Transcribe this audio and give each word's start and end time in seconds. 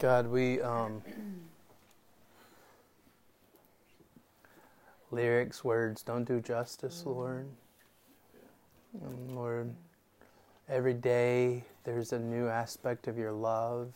God, 0.00 0.28
we 0.28 0.62
um, 0.62 1.02
lyrics, 5.10 5.62
words 5.62 6.02
don't 6.02 6.24
do 6.24 6.40
justice, 6.40 7.02
Lord. 7.04 7.46
Um, 9.04 9.36
Lord, 9.36 9.74
every 10.70 10.94
day 10.94 11.64
there's 11.84 12.14
a 12.14 12.18
new 12.18 12.48
aspect 12.48 13.08
of 13.08 13.18
your 13.18 13.30
love. 13.30 13.92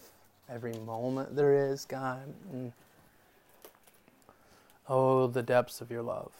Every 0.51 0.75
moment 0.80 1.35
there 1.35 1.71
is, 1.71 1.86
God. 1.86 2.34
And 2.52 2.75
oh, 4.86 5.27
the 5.27 5.43
depths 5.43 5.80
of 5.80 5.91
your 5.91 6.02
love. 6.02 6.32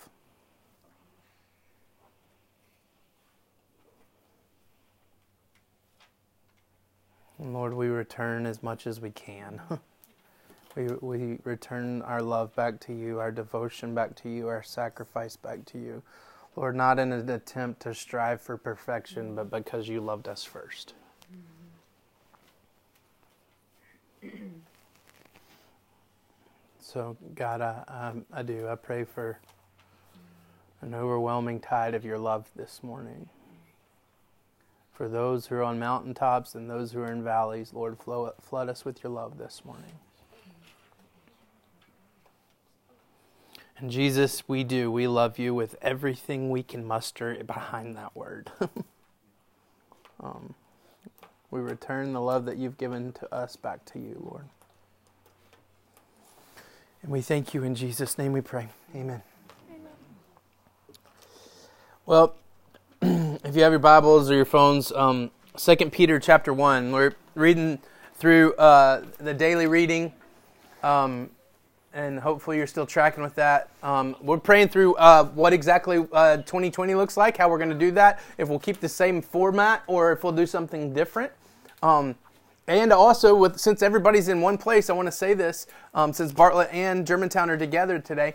And 7.39 7.53
Lord, 7.53 7.75
we 7.75 7.89
return 7.89 8.47
as 8.47 8.63
much 8.63 8.87
as 8.87 9.01
we 9.01 9.11
can. 9.11 9.61
we, 10.77 10.87
we 11.01 11.39
return 11.45 12.03
our 12.03 12.23
love 12.23 12.55
back 12.55 12.81
to 12.81 12.93
you, 12.93 13.19
our 13.19 13.33
devotion 13.33 13.95
back 13.95 14.15
to 14.17 14.29
you, 14.29 14.49
our 14.49 14.63
sacrifice 14.63 15.37
back 15.37 15.65
to 15.67 15.79
you. 15.79 16.03
Lord, 16.57 16.77
not 16.77 17.01
in 17.01 17.13
an 17.13 17.29
attempt 17.29 17.83
to 17.83 17.95
strive 17.95 18.41
for 18.41 18.57
perfection, 18.57 19.35
but 19.35 19.51
because 19.51 19.89
you 19.89 20.01
loved 20.01 20.29
us 20.29 20.45
first. 20.45 20.95
So, 26.79 27.17
God, 27.35 27.61
I, 27.61 27.83
I, 27.89 28.13
I 28.33 28.43
do. 28.43 28.69
I 28.69 28.77
pray 28.77 29.03
for 29.03 29.41
an 30.81 30.95
overwhelming 30.95 31.59
tide 31.59 31.95
of 31.95 32.05
your 32.05 32.19
love 32.19 32.49
this 32.55 32.85
morning. 32.85 33.29
For 34.95 35.09
those 35.09 35.47
who 35.47 35.57
are 35.57 35.63
on 35.63 35.81
mountaintops 35.81 36.55
and 36.55 36.71
those 36.71 36.93
who 36.93 37.01
are 37.01 37.11
in 37.11 37.25
valleys, 37.25 37.73
Lord, 37.73 37.99
flow, 37.99 38.33
flood 38.41 38.69
us 38.69 38.85
with 38.85 39.03
your 39.03 39.13
love 39.13 39.39
this 39.39 39.63
morning. 39.65 39.91
And 43.77 43.91
Jesus, 43.91 44.49
we 44.49 44.63
do. 44.63 44.93
We 44.93 45.09
love 45.09 45.37
you 45.37 45.53
with 45.53 45.75
everything 45.83 46.49
we 46.49 46.63
can 46.63 46.87
muster 46.87 47.35
behind 47.43 47.97
that 47.97 48.15
word. 48.15 48.53
um, 50.23 50.55
we 51.51 51.59
return 51.59 52.13
the 52.13 52.21
love 52.21 52.45
that 52.45 52.57
you've 52.57 52.79
given 52.79 53.13
to 53.15 53.35
us 53.35 53.57
back 53.57 53.85
to 53.87 53.99
you, 53.99 54.23
Lord. 54.25 54.45
And 57.03 57.11
we 57.11 57.21
thank 57.21 57.53
you 57.53 57.65
in 57.65 57.75
Jesus' 57.75 58.17
name 58.17 58.33
we 58.33 58.41
pray. 58.41 58.69
Amen. 58.95 59.23
Amen. 59.69 59.93
Well, 62.07 62.37
if 63.55 63.59
you 63.59 63.63
have 63.63 63.73
your 63.73 63.79
Bibles 63.79 64.33
or 64.33 64.35
your 64.35 64.45
phones, 64.45 64.91
um, 64.91 65.31
2 65.57 65.77
Peter 65.91 66.19
chapter 66.19 66.53
1, 66.53 66.91
we're 66.91 67.15
reading 67.37 67.79
through 68.17 68.53
uh, 68.55 69.05
the 69.19 69.33
daily 69.33 69.69
reading, 69.69 70.13
um, 70.83 71.31
and 71.93 72.19
hopefully 72.19 72.57
you're 72.57 72.67
still 72.67 72.85
tracking 72.85 73.23
with 73.23 73.37
that. 73.37 73.71
Um, 73.85 74.17
we're 74.21 74.41
praying 74.41 74.71
through 74.71 74.97
uh, 74.97 75.27
what 75.27 75.53
exactly 75.53 76.05
uh, 76.13 76.39
2020 76.39 76.97
looks 76.97 77.17
like, 77.17 77.37
how 77.37 77.49
we're 77.49 77.59
going 77.59 77.71
to 77.71 77.79
do 77.79 77.93
that, 77.93 78.19
if 78.39 78.49
we'll 78.49 78.59
keep 78.59 78.81
the 78.81 78.89
same 78.89 79.23
format 79.23 79.85
or 79.87 80.11
if 80.11 80.25
we'll 80.25 80.33
do 80.33 80.47
something 80.47 80.93
different. 80.93 81.31
Um, 81.81 82.17
and 82.67 82.93
also, 82.93 83.37
with 83.37 83.61
since 83.61 83.83
everybody's 83.83 84.27
in 84.27 84.41
one 84.41 84.59
place, 84.59 84.91
I 84.91 84.95
want 84.95 85.07
to 85.07 85.13
say 85.13 85.33
this: 85.33 85.69
um, 85.95 86.13
since 86.13 86.33
Bartlett 86.33 86.73
and 86.73 87.07
Germantown 87.07 87.51
are 87.51 87.57
together 87.57 88.01
today, 88.01 88.35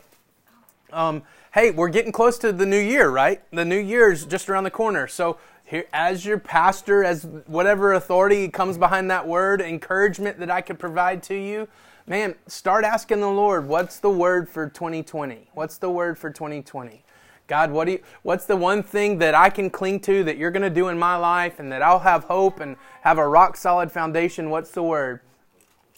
um, 0.91 1.23
hey, 1.53 1.71
we're 1.71 1.89
getting 1.89 2.11
close 2.11 2.37
to 2.39 2.51
the 2.51 2.65
new 2.65 2.79
year, 2.79 3.09
right? 3.09 3.41
The 3.51 3.65
new 3.65 3.79
year's 3.79 4.25
just 4.25 4.49
around 4.49 4.63
the 4.63 4.71
corner. 4.71 5.07
So, 5.07 5.37
here, 5.63 5.85
as 5.93 6.25
your 6.25 6.39
pastor, 6.39 7.03
as 7.03 7.25
whatever 7.45 7.93
authority 7.93 8.47
comes 8.47 8.77
behind 8.77 9.11
that 9.11 9.27
word, 9.27 9.61
encouragement 9.61 10.39
that 10.39 10.49
I 10.49 10.61
could 10.61 10.79
provide 10.79 11.21
to 11.23 11.35
you, 11.35 11.67
man, 12.07 12.33
start 12.47 12.83
asking 12.83 13.21
the 13.21 13.29
Lord, 13.29 13.67
what's 13.67 13.99
the 13.99 14.09
word 14.09 14.49
for 14.49 14.67
2020? 14.67 15.49
What's 15.53 15.77
the 15.77 15.91
word 15.91 16.17
for 16.17 16.31
2020? 16.31 17.03
God, 17.45 17.71
what 17.71 17.85
do 17.85 17.93
you, 17.93 17.99
what's 18.23 18.45
the 18.45 18.55
one 18.55 18.81
thing 18.81 19.19
that 19.19 19.35
I 19.35 19.49
can 19.49 19.69
cling 19.69 19.99
to 20.01 20.23
that 20.23 20.37
you're 20.37 20.51
going 20.51 20.63
to 20.63 20.69
do 20.69 20.87
in 20.87 20.97
my 20.97 21.15
life 21.15 21.59
and 21.59 21.71
that 21.71 21.81
I'll 21.81 21.99
have 21.99 22.23
hope 22.25 22.59
and 22.59 22.75
have 23.01 23.17
a 23.17 23.27
rock 23.27 23.57
solid 23.57 23.91
foundation? 23.91 24.49
What's 24.49 24.71
the 24.71 24.83
word? 24.83 25.19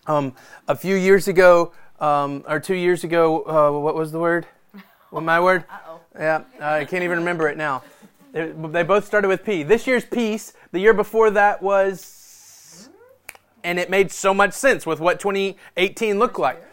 Um, 0.08 0.34
a 0.68 0.76
few 0.76 0.96
years 0.96 1.28
ago, 1.28 1.74
um, 2.00 2.44
or 2.48 2.60
two 2.60 2.76
years 2.76 3.04
ago, 3.04 3.44
uh, 3.44 3.80
what 3.80 3.96
was 3.96 4.12
the 4.12 4.20
word? 4.20 4.48
What 5.12 5.24
my 5.24 5.42
word? 5.42 5.66
Uh-oh. 5.70 6.00
Yeah, 6.18 6.44
I 6.62 6.86
can't 6.86 7.04
even 7.04 7.20
remember 7.20 7.50
it 7.50 7.58
now. 7.58 7.84
It, 8.34 8.72
they 8.72 8.84
both 8.84 9.06
started 9.06 9.28
with 9.28 9.44
P. 9.44 9.62
This 9.62 9.86
year's 9.86 10.06
peace. 10.06 10.54
The 10.72 10.80
year 10.80 10.94
before 10.94 11.30
that 11.32 11.62
was, 11.62 12.90
and 13.62 13.78
it 13.78 13.90
made 13.90 14.10
so 14.10 14.34
much 14.34 14.54
sense 14.54 14.86
with 14.86 15.02
what 15.02 15.20
2018 15.20 16.18
looked 16.18 16.40
like. 16.40 16.64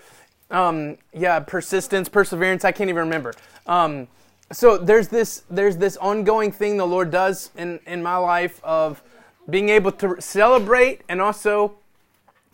Um, 0.53 0.99
yeah, 1.13 1.41
persistence, 1.41 2.09
perseverance. 2.09 2.65
I 2.65 2.71
can't 2.71 2.89
even 2.89 3.01
remember. 3.01 3.35
Um, 3.67 4.07
so 4.53 4.79
there's 4.79 5.09
this 5.09 5.43
there's 5.51 5.77
this 5.77 5.97
ongoing 5.97 6.53
thing 6.53 6.77
the 6.77 6.87
Lord 6.87 7.11
does 7.11 7.51
in 7.57 7.81
in 7.87 8.05
my 8.05 8.17
life 8.17 8.61
of 8.63 9.03
being 9.51 9.69
able 9.69 9.91
to 9.93 10.21
celebrate 10.21 11.03
and 11.09 11.21
also 11.21 11.75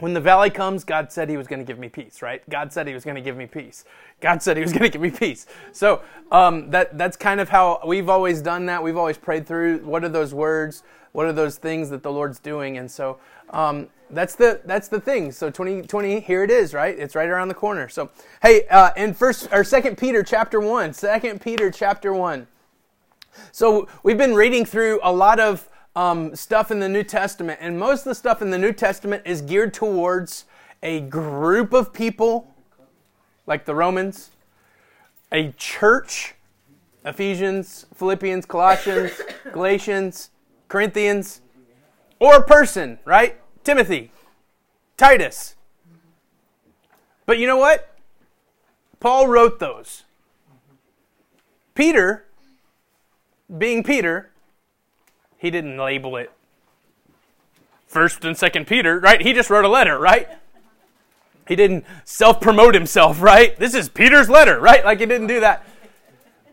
when 0.05 0.13
the 0.13 0.21
valley 0.21 0.51
comes, 0.51 0.85
God 0.85 1.11
said 1.11 1.31
He 1.31 1.39
was 1.39 1.47
going 1.47 1.61
to 1.61 1.65
give 1.65 1.79
me 1.79 1.89
peace, 1.89 2.21
right? 2.21 2.47
God 2.51 2.75
said 2.75 2.87
He 2.87 2.93
was 2.93 3.07
going 3.07 3.15
to 3.15 3.23
give 3.23 3.39
me 3.39 3.47
peace. 3.47 3.87
God 4.21 4.43
said 4.43 4.59
He 4.59 4.63
was 4.63 4.71
going 4.77 4.83
to 4.83 4.91
give 4.91 5.01
me 5.01 5.11
peace. 5.11 5.47
So 5.73 6.03
um, 6.31 6.69
that 6.73 6.99
that's 6.99 7.17
kind 7.17 7.41
of 7.41 7.49
how 7.49 7.81
we've 7.87 8.11
always 8.11 8.43
done 8.43 8.67
that. 8.67 8.83
We've 8.83 8.99
always 8.99 9.17
prayed 9.17 9.47
through 9.47 9.79
what 9.79 10.05
are 10.05 10.11
those 10.11 10.35
words, 10.35 10.83
what 11.13 11.25
are 11.25 11.33
those 11.33 11.57
things 11.57 11.89
that 11.89 12.03
the 12.03 12.13
Lord's 12.13 12.39
doing, 12.39 12.77
and 12.77 12.91
so 12.91 13.19
um, 13.49 13.89
that's 14.11 14.35
the 14.35 14.61
that's 14.67 14.89
the 14.89 15.01
thing. 15.01 15.33
So 15.33 15.49
2020, 15.49 16.21
here 16.21 16.45
it 16.45 16.51
is, 16.51 16.75
right? 16.75 16.99
It's 16.99 17.15
right 17.15 17.31
around 17.31 17.49
the 17.49 17.55
corner. 17.55 17.89
So 17.89 18.11
hey, 18.43 18.67
uh, 18.69 18.91
in 18.99 19.15
first 19.15 19.49
or 19.53 19.65
Second 19.65 19.97
Peter 19.97 20.23
chapter 20.23 20.61
one, 20.61 20.93
Second 20.93 21.41
Peter 21.41 21.71
chapter 21.71 22.13
one. 22.13 22.47
So 23.53 23.89
we've 24.03 24.19
been 24.19 24.35
reading 24.35 24.67
through 24.67 25.01
a 25.03 25.11
lot 25.11 25.41
of 25.41 25.67
um, 25.97 26.35
stuff 26.35 26.71
in 26.71 26.81
the 26.81 26.89
New 26.89 27.05
Testament, 27.05 27.59
and 27.61 27.79
most 27.79 28.01
of 28.01 28.05
the 28.07 28.15
stuff 28.15 28.43
in 28.43 28.51
the 28.51 28.59
New 28.59 28.73
Testament 28.73 29.23
is 29.25 29.41
geared 29.41 29.73
towards 29.73 30.45
a 30.83 31.01
group 31.01 31.73
of 31.73 31.93
people, 31.93 32.53
like 33.47 33.65
the 33.65 33.75
Romans, 33.75 34.31
a 35.31 35.53
church, 35.53 36.35
Ephesians, 37.05 37.87
Philippians, 37.95 38.47
Colossians, 38.47 39.13
Galatians, 39.53 40.31
Corinthians, 40.69 41.41
or 42.19 42.37
a 42.37 42.43
person, 42.43 42.99
right? 43.05 43.41
Timothy, 43.63 44.11
Titus. 44.97 45.55
But 47.27 47.39
you 47.39 47.47
know 47.47 47.57
what? 47.57 47.95
Paul 49.01 49.29
wrote 49.29 49.59
those. 49.59 50.05
Peter, 51.75 52.25
being 53.59 53.83
Peter, 53.83 54.31
he 55.45 55.51
didn't 55.51 55.77
label 55.77 56.17
it 56.17 56.33
first 57.87 58.25
and 58.25 58.35
second 58.35 58.67
Peter, 58.67 58.99
right? 58.99 59.21
He 59.21 59.35
just 59.35 59.51
wrote 59.51 59.67
a 59.67 59.69
letter, 59.69 59.99
right? 59.99 60.27
He 61.47 61.55
didn't 61.55 61.85
self 62.07 62.41
promote 62.41 62.73
himself, 62.73 63.21
right? 63.21 63.55
This 63.59 63.75
is 63.75 63.91
Peter's 63.91 64.31
letter, 64.31 64.59
right? 64.59 64.83
Like 64.83 65.01
he 65.01 65.07
didn't 65.07 65.27
do 65.27 65.41
that. 65.41 65.67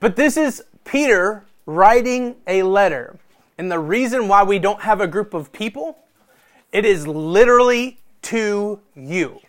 But 0.02 0.18
this 0.18 0.36
is 0.36 0.66
Peter 0.84 1.46
writing 1.66 2.36
a 2.48 2.64
letter. 2.64 3.18
And 3.58 3.72
the 3.72 3.80
reason 3.80 4.28
why 4.28 4.44
we 4.44 4.60
don't 4.60 4.82
have 4.82 5.00
a 5.00 5.08
group 5.08 5.34
of 5.34 5.54
people, 5.54 5.98
it 6.74 6.84
is 6.84 7.08
literally 7.08 7.98
to 8.24 8.82
you. 8.94 9.40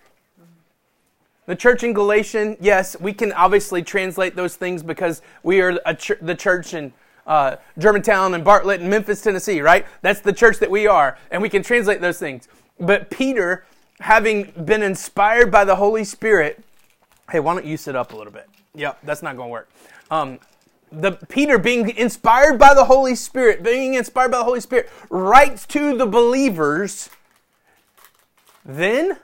The 1.47 1.56
church 1.56 1.82
in 1.82 1.94
Galatian, 1.94 2.59
yes, 2.60 2.97
we 3.00 3.12
can 3.12 3.32
obviously 3.32 3.82
translate 3.82 4.36
those 4.36 4.54
things 4.54 4.84
because 4.84 5.20
we 5.42 5.60
are 5.60 5.80
ch- 5.94 6.12
the 6.22 6.36
church 6.36 6.74
in 6.74 6.92
uh, 7.27 7.56
Germantown 7.78 8.34
and 8.34 8.44
Bartlett 8.44 8.81
and 8.81 8.91
Memphis, 8.91 9.22
Tennessee, 9.22 9.60
right? 9.60 9.87
That's 10.00 10.21
the 10.21 10.33
church 10.33 10.59
that 10.59 10.71
we 10.71 10.87
are, 10.87 11.19
and 11.31 11.41
we 11.43 11.49
can 11.49 11.62
translate 11.62 12.00
those 12.00 12.19
things. 12.19 12.49
But 12.81 13.10
Peter, 13.10 13.65
having 14.00 14.53
been 14.65 14.83
inspired 14.83 15.50
by 15.50 15.65
the 15.65 15.77
Holy 15.77 16.04
Spirit, 16.04 16.63
hey, 17.30 17.41
why 17.41 17.54
don't 17.54 17.66
you 17.66 17.77
sit 17.77 17.95
up 17.95 18.13
a 18.13 18.16
little 18.16 18.33
bit? 18.33 18.48
Yep, 18.74 18.98
that's 19.04 19.22
not 19.22 19.36
going 19.36 19.48
to 19.48 19.53
work. 19.53 19.71
Um, 20.10 20.39
the 20.91 21.13
Peter 21.13 21.59
being 21.59 21.91
inspired 21.91 22.59
by 22.59 22.74
the 22.74 22.84
Holy 22.84 23.15
Spirit, 23.15 23.63
being 23.63 23.95
inspired 23.95 24.30
by 24.30 24.39
the 24.39 24.45
Holy 24.45 24.60
Spirit, 24.60 24.91
writes 25.09 25.66
to 25.66 25.97
the 25.97 26.07
believers 26.07 27.09
then 28.65 29.19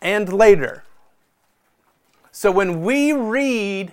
and 0.00 0.32
later. 0.32 0.84
So 2.32 2.50
when 2.50 2.82
we 2.82 3.12
read 3.12 3.92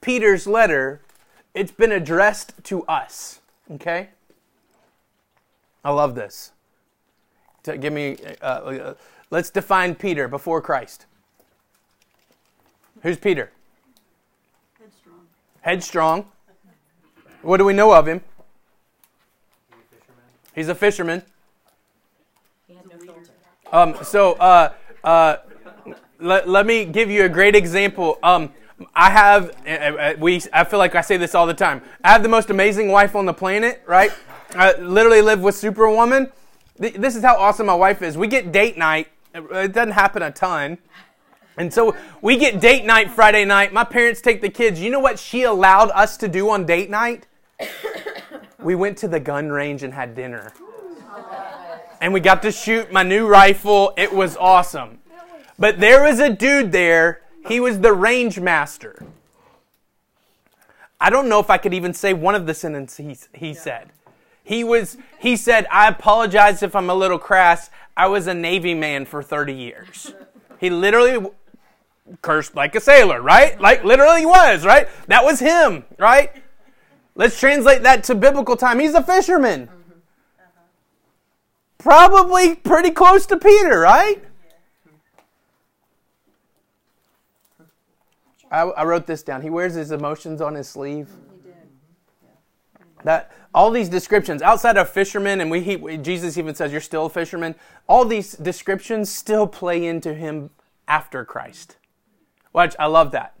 Peter's 0.00 0.46
letter, 0.46 1.00
it's 1.54 1.72
been 1.72 1.92
addressed 1.92 2.52
to 2.64 2.84
us. 2.84 3.40
Okay? 3.72 4.08
I 5.84 5.90
love 5.90 6.14
this. 6.14 6.52
To 7.64 7.76
give 7.76 7.92
me, 7.92 8.16
uh, 8.40 8.44
uh, 8.44 8.94
let's 9.30 9.50
define 9.50 9.94
Peter 9.94 10.28
before 10.28 10.60
Christ. 10.60 11.06
Who's 13.02 13.16
Peter? 13.16 13.50
Headstrong. 14.78 15.26
Headstrong. 15.60 16.24
What 17.42 17.56
do 17.56 17.64
we 17.64 17.72
know 17.72 17.92
of 17.92 18.06
him? 18.06 18.22
He's 20.54 20.68
a 20.68 20.74
fisherman. 20.74 21.22
He 22.66 22.74
had 22.74 22.84
no 22.86 22.98
filter. 22.98 23.30
Um, 23.72 23.96
so 24.02 24.32
uh, 24.34 24.72
uh, 25.04 25.36
let, 26.18 26.48
let 26.48 26.66
me 26.66 26.84
give 26.84 27.10
you 27.10 27.24
a 27.24 27.28
great 27.28 27.54
example. 27.54 28.18
Um, 28.22 28.52
I 28.94 29.10
have 29.10 29.56
uh, 29.66 29.70
uh, 29.70 30.14
we. 30.18 30.42
I 30.52 30.64
feel 30.64 30.78
like 30.78 30.94
I 30.94 31.00
say 31.00 31.16
this 31.16 31.34
all 31.34 31.46
the 31.46 31.54
time. 31.54 31.82
I 32.02 32.12
have 32.12 32.22
the 32.22 32.28
most 32.28 32.50
amazing 32.50 32.88
wife 32.88 33.14
on 33.14 33.26
the 33.26 33.34
planet, 33.34 33.82
right? 33.86 34.10
I 34.54 34.76
literally 34.78 35.22
live 35.22 35.42
with 35.42 35.54
Superwoman. 35.54 36.30
This 36.78 37.14
is 37.14 37.22
how 37.22 37.36
awesome 37.36 37.66
my 37.66 37.74
wife 37.74 38.00
is. 38.00 38.16
We 38.16 38.26
get 38.26 38.52
date 38.52 38.78
night. 38.78 39.08
It 39.34 39.72
doesn't 39.72 39.92
happen 39.92 40.22
a 40.22 40.30
ton. 40.30 40.78
And 41.58 41.72
so 41.72 41.94
we 42.22 42.38
get 42.38 42.58
date 42.58 42.86
night 42.86 43.10
Friday 43.10 43.44
night. 43.44 43.72
My 43.72 43.84
parents 43.84 44.22
take 44.22 44.40
the 44.40 44.48
kids. 44.48 44.80
You 44.80 44.90
know 44.90 44.98
what 44.98 45.18
she 45.18 45.42
allowed 45.42 45.90
us 45.90 46.16
to 46.18 46.28
do 46.28 46.48
on 46.50 46.64
date 46.66 46.90
night? 46.90 47.26
We 48.62 48.74
went 48.74 48.98
to 48.98 49.08
the 49.08 49.18
gun 49.18 49.48
range 49.48 49.84
and 49.84 49.94
had 49.94 50.14
dinner. 50.14 50.52
And 52.02 52.12
we 52.12 52.20
got 52.20 52.42
to 52.42 52.52
shoot 52.52 52.92
my 52.92 53.02
new 53.02 53.26
rifle. 53.26 53.94
It 53.96 54.12
was 54.12 54.36
awesome. 54.36 54.98
But 55.58 55.80
there 55.80 56.02
was 56.02 56.20
a 56.20 56.28
dude 56.28 56.70
there. 56.70 57.22
He 57.46 57.60
was 57.60 57.80
the 57.80 57.92
range 57.92 58.38
master. 58.38 59.04
I 61.00 61.08
don't 61.10 61.28
know 61.28 61.40
if 61.40 61.48
I 61.48 61.56
could 61.56 61.72
even 61.72 61.94
say 61.94 62.12
one 62.12 62.34
of 62.34 62.46
the 62.46 62.54
sentences 62.54 63.28
he, 63.32 63.46
he 63.48 63.54
said. 63.54 63.90
He 64.42 64.64
was 64.64 64.98
he 65.18 65.36
said, 65.36 65.66
"I 65.70 65.88
apologize 65.88 66.62
if 66.62 66.74
I'm 66.74 66.90
a 66.90 66.94
little 66.94 67.18
crass. 67.18 67.70
I 67.96 68.06
was 68.08 68.26
a 68.26 68.34
navy 68.34 68.74
man 68.74 69.04
for 69.06 69.22
30 69.22 69.54
years." 69.54 70.12
He 70.58 70.68
literally 70.68 71.30
cursed 72.22 72.54
like 72.54 72.74
a 72.74 72.80
sailor, 72.80 73.22
right? 73.22 73.58
Like 73.60 73.84
literally 73.84 74.26
was, 74.26 74.66
right? 74.66 74.88
That 75.06 75.24
was 75.24 75.40
him, 75.40 75.84
right? 75.98 76.32
Let's 77.14 77.38
translate 77.38 77.82
that 77.82 78.04
to 78.04 78.14
biblical 78.14 78.56
time. 78.56 78.78
He's 78.78 78.94
a 78.94 79.02
fisherman. 79.02 79.66
Mm-hmm. 79.66 79.92
Uh-huh. 80.38 80.62
Probably 81.78 82.56
pretty 82.56 82.90
close 82.90 83.26
to 83.26 83.36
Peter, 83.36 83.80
right? 83.80 84.22
I, 88.50 88.62
I 88.62 88.84
wrote 88.84 89.06
this 89.06 89.22
down. 89.22 89.42
He 89.42 89.50
wears 89.50 89.74
his 89.74 89.92
emotions 89.92 90.40
on 90.40 90.54
his 90.54 90.68
sleeve. 90.68 91.08
That 93.04 93.32
all 93.54 93.70
these 93.70 93.88
descriptions 93.88 94.42
outside 94.42 94.76
of 94.76 94.90
fishermen, 94.90 95.40
and 95.40 95.50
we 95.50 95.60
he, 95.60 95.96
Jesus 95.98 96.36
even 96.36 96.54
says 96.54 96.72
you're 96.72 96.80
still 96.80 97.06
a 97.06 97.10
fisherman. 97.10 97.54
All 97.88 98.04
these 98.04 98.32
descriptions 98.32 99.10
still 99.10 99.46
play 99.46 99.86
into 99.86 100.12
him 100.12 100.50
after 100.86 101.24
Christ. 101.24 101.76
Watch, 102.52 102.76
I 102.78 102.86
love 102.86 103.12
that. 103.12 103.34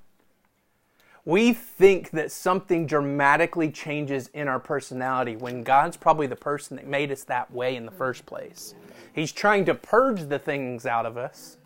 We 1.26 1.52
think 1.52 2.10
that 2.12 2.32
something 2.32 2.86
dramatically 2.86 3.70
changes 3.70 4.28
in 4.28 4.48
our 4.48 4.58
personality 4.58 5.36
when 5.36 5.62
God's 5.62 5.96
probably 5.96 6.26
the 6.26 6.36
person 6.36 6.76
that 6.76 6.86
made 6.86 7.12
us 7.12 7.24
that 7.24 7.52
way 7.52 7.76
in 7.76 7.84
the 7.84 7.92
first 7.92 8.24
place. 8.24 8.74
He's 9.12 9.30
trying 9.30 9.66
to 9.66 9.74
purge 9.74 10.28
the 10.28 10.38
things 10.38 10.86
out 10.86 11.04
of 11.04 11.18
us. 11.18 11.58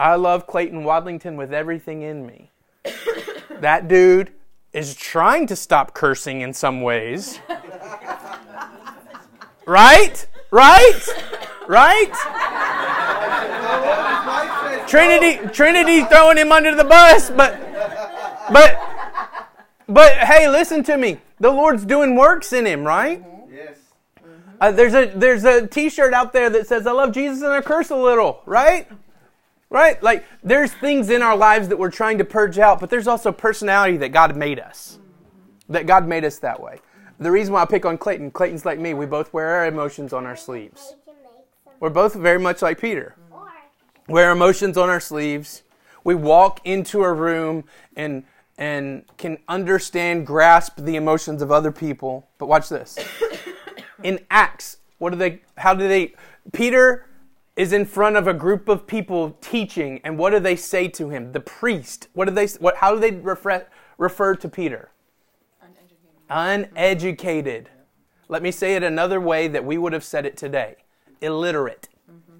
I 0.00 0.14
love 0.14 0.46
Clayton 0.46 0.82
Wadlington 0.84 1.36
with 1.36 1.52
everything 1.52 2.00
in 2.00 2.24
me. 2.26 2.50
that 3.60 3.86
dude 3.86 4.32
is 4.72 4.94
trying 4.94 5.46
to 5.48 5.54
stop 5.54 5.92
cursing 5.92 6.40
in 6.40 6.54
some 6.54 6.80
ways. 6.80 7.38
right? 9.66 10.26
Right? 10.50 11.00
Right? 11.68 12.12
Trinity 14.88 15.46
Trinity 15.52 16.04
throwing 16.04 16.38
him 16.38 16.50
under 16.50 16.74
the 16.74 16.84
bus, 16.84 17.28
but 17.28 17.60
but 18.50 18.80
but 19.86 20.12
hey, 20.14 20.48
listen 20.48 20.82
to 20.84 20.96
me. 20.96 21.18
The 21.40 21.50
Lord's 21.50 21.84
doing 21.84 22.16
works 22.16 22.54
in 22.54 22.64
him, 22.64 22.84
right? 22.84 23.22
Yes. 23.52 23.76
Uh, 24.62 24.72
there's 24.72 24.94
a 24.94 25.12
there's 25.14 25.44
a 25.44 25.66
T-shirt 25.66 26.14
out 26.14 26.32
there 26.32 26.48
that 26.48 26.66
says 26.66 26.86
"I 26.86 26.92
love 26.92 27.12
Jesus 27.12 27.42
and 27.42 27.52
I 27.52 27.60
curse 27.60 27.90
a 27.90 27.96
little," 27.96 28.40
right? 28.46 28.88
Right? 29.70 30.02
Like 30.02 30.26
there's 30.42 30.72
things 30.72 31.10
in 31.10 31.22
our 31.22 31.36
lives 31.36 31.68
that 31.68 31.78
we're 31.78 31.90
trying 31.90 32.18
to 32.18 32.24
purge 32.24 32.58
out, 32.58 32.80
but 32.80 32.90
there's 32.90 33.06
also 33.06 33.30
personality 33.30 33.96
that 33.98 34.10
God 34.10 34.36
made 34.36 34.58
us. 34.58 34.98
That 35.68 35.86
God 35.86 36.06
made 36.08 36.24
us 36.24 36.38
that 36.40 36.60
way. 36.60 36.80
The 37.20 37.30
reason 37.30 37.54
why 37.54 37.62
I 37.62 37.66
pick 37.66 37.84
on 37.84 37.96
Clayton, 37.96 38.32
Clayton's 38.32 38.64
like 38.64 38.80
me. 38.80 38.94
We 38.94 39.06
both 39.06 39.32
wear 39.32 39.48
our 39.50 39.66
emotions 39.66 40.12
on 40.12 40.26
our 40.26 40.36
sleeves. 40.36 40.94
We're 41.78 41.90
both 41.90 42.14
very 42.14 42.38
much 42.38 42.62
like 42.62 42.80
Peter. 42.80 43.14
Wear 44.08 44.32
emotions 44.32 44.76
on 44.76 44.88
our 44.88 45.00
sleeves. 45.00 45.62
We 46.02 46.14
walk 46.14 46.60
into 46.64 47.02
a 47.02 47.12
room 47.12 47.64
and 47.96 48.24
and 48.58 49.04
can 49.16 49.38
understand, 49.48 50.26
grasp 50.26 50.76
the 50.76 50.96
emotions 50.96 51.40
of 51.40 51.50
other 51.50 51.72
people. 51.72 52.28
But 52.36 52.46
watch 52.46 52.68
this. 52.68 52.98
In 54.02 54.20
Acts, 54.30 54.78
what 54.98 55.10
do 55.10 55.16
they 55.16 55.42
how 55.56 55.74
do 55.74 55.86
they 55.86 56.14
Peter 56.52 57.06
is 57.60 57.74
in 57.74 57.84
front 57.84 58.16
of 58.16 58.26
a 58.26 58.32
group 58.32 58.70
of 58.70 58.86
people 58.86 59.36
teaching, 59.42 60.00
and 60.02 60.16
what 60.16 60.30
do 60.30 60.40
they 60.40 60.56
say 60.56 60.88
to 60.88 61.10
him? 61.10 61.32
The 61.32 61.40
priest. 61.40 62.08
What 62.14 62.24
do 62.26 62.30
they? 62.30 62.46
What? 62.46 62.76
How 62.76 62.94
do 62.94 63.00
they 63.00 63.10
refer, 63.10 63.66
refer 63.98 64.34
to 64.36 64.48
Peter? 64.48 64.90
Uneducated. 66.30 66.70
Uneducated. 66.74 67.68
Let 68.28 68.42
me 68.42 68.50
say 68.50 68.76
it 68.76 68.82
another 68.82 69.20
way 69.20 69.46
that 69.46 69.62
we 69.62 69.76
would 69.76 69.92
have 69.92 70.04
said 70.04 70.24
it 70.24 70.38
today: 70.38 70.76
illiterate. 71.20 71.90
Mm-hmm. 72.10 72.38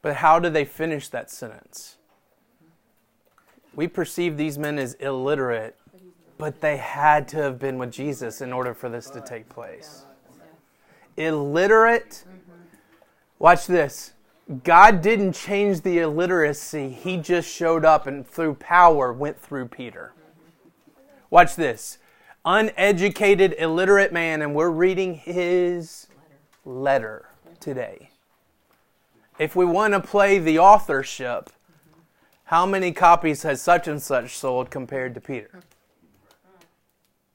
But 0.00 0.16
how 0.16 0.38
do 0.38 0.48
they 0.48 0.64
finish 0.64 1.08
that 1.08 1.30
sentence? 1.30 1.98
We 3.74 3.88
perceive 3.88 4.38
these 4.38 4.56
men 4.56 4.78
as 4.78 4.94
illiterate, 4.94 5.76
but 6.38 6.62
they 6.62 6.78
had 6.78 7.28
to 7.28 7.36
have 7.42 7.58
been 7.58 7.76
with 7.76 7.92
Jesus 7.92 8.40
in 8.40 8.54
order 8.54 8.72
for 8.72 8.88
this 8.88 9.10
to 9.10 9.20
take 9.20 9.50
place. 9.50 10.06
Illiterate. 11.18 12.24
Watch 13.38 13.66
this. 13.66 14.12
God 14.64 15.02
didn't 15.02 15.34
change 15.34 15.82
the 15.82 15.98
illiteracy, 15.98 16.88
He 16.88 17.18
just 17.18 17.48
showed 17.48 17.84
up 17.84 18.06
and 18.06 18.26
through 18.26 18.54
power 18.54 19.12
went 19.12 19.38
through 19.38 19.68
Peter. 19.68 20.12
Watch 21.30 21.54
this. 21.56 21.98
Uneducated, 22.44 23.54
illiterate 23.58 24.12
man, 24.12 24.40
and 24.40 24.54
we're 24.54 24.70
reading 24.70 25.14
his 25.14 26.06
letter 26.64 27.28
today. 27.60 28.10
If 29.38 29.54
we 29.54 29.66
want 29.66 29.92
to 29.92 30.00
play 30.00 30.38
the 30.38 30.58
authorship, 30.58 31.50
how 32.44 32.64
many 32.64 32.92
copies 32.92 33.42
has 33.42 33.60
such 33.60 33.86
and 33.86 34.00
such 34.00 34.36
sold 34.36 34.70
compared 34.70 35.14
to 35.14 35.20
Peter? 35.20 35.60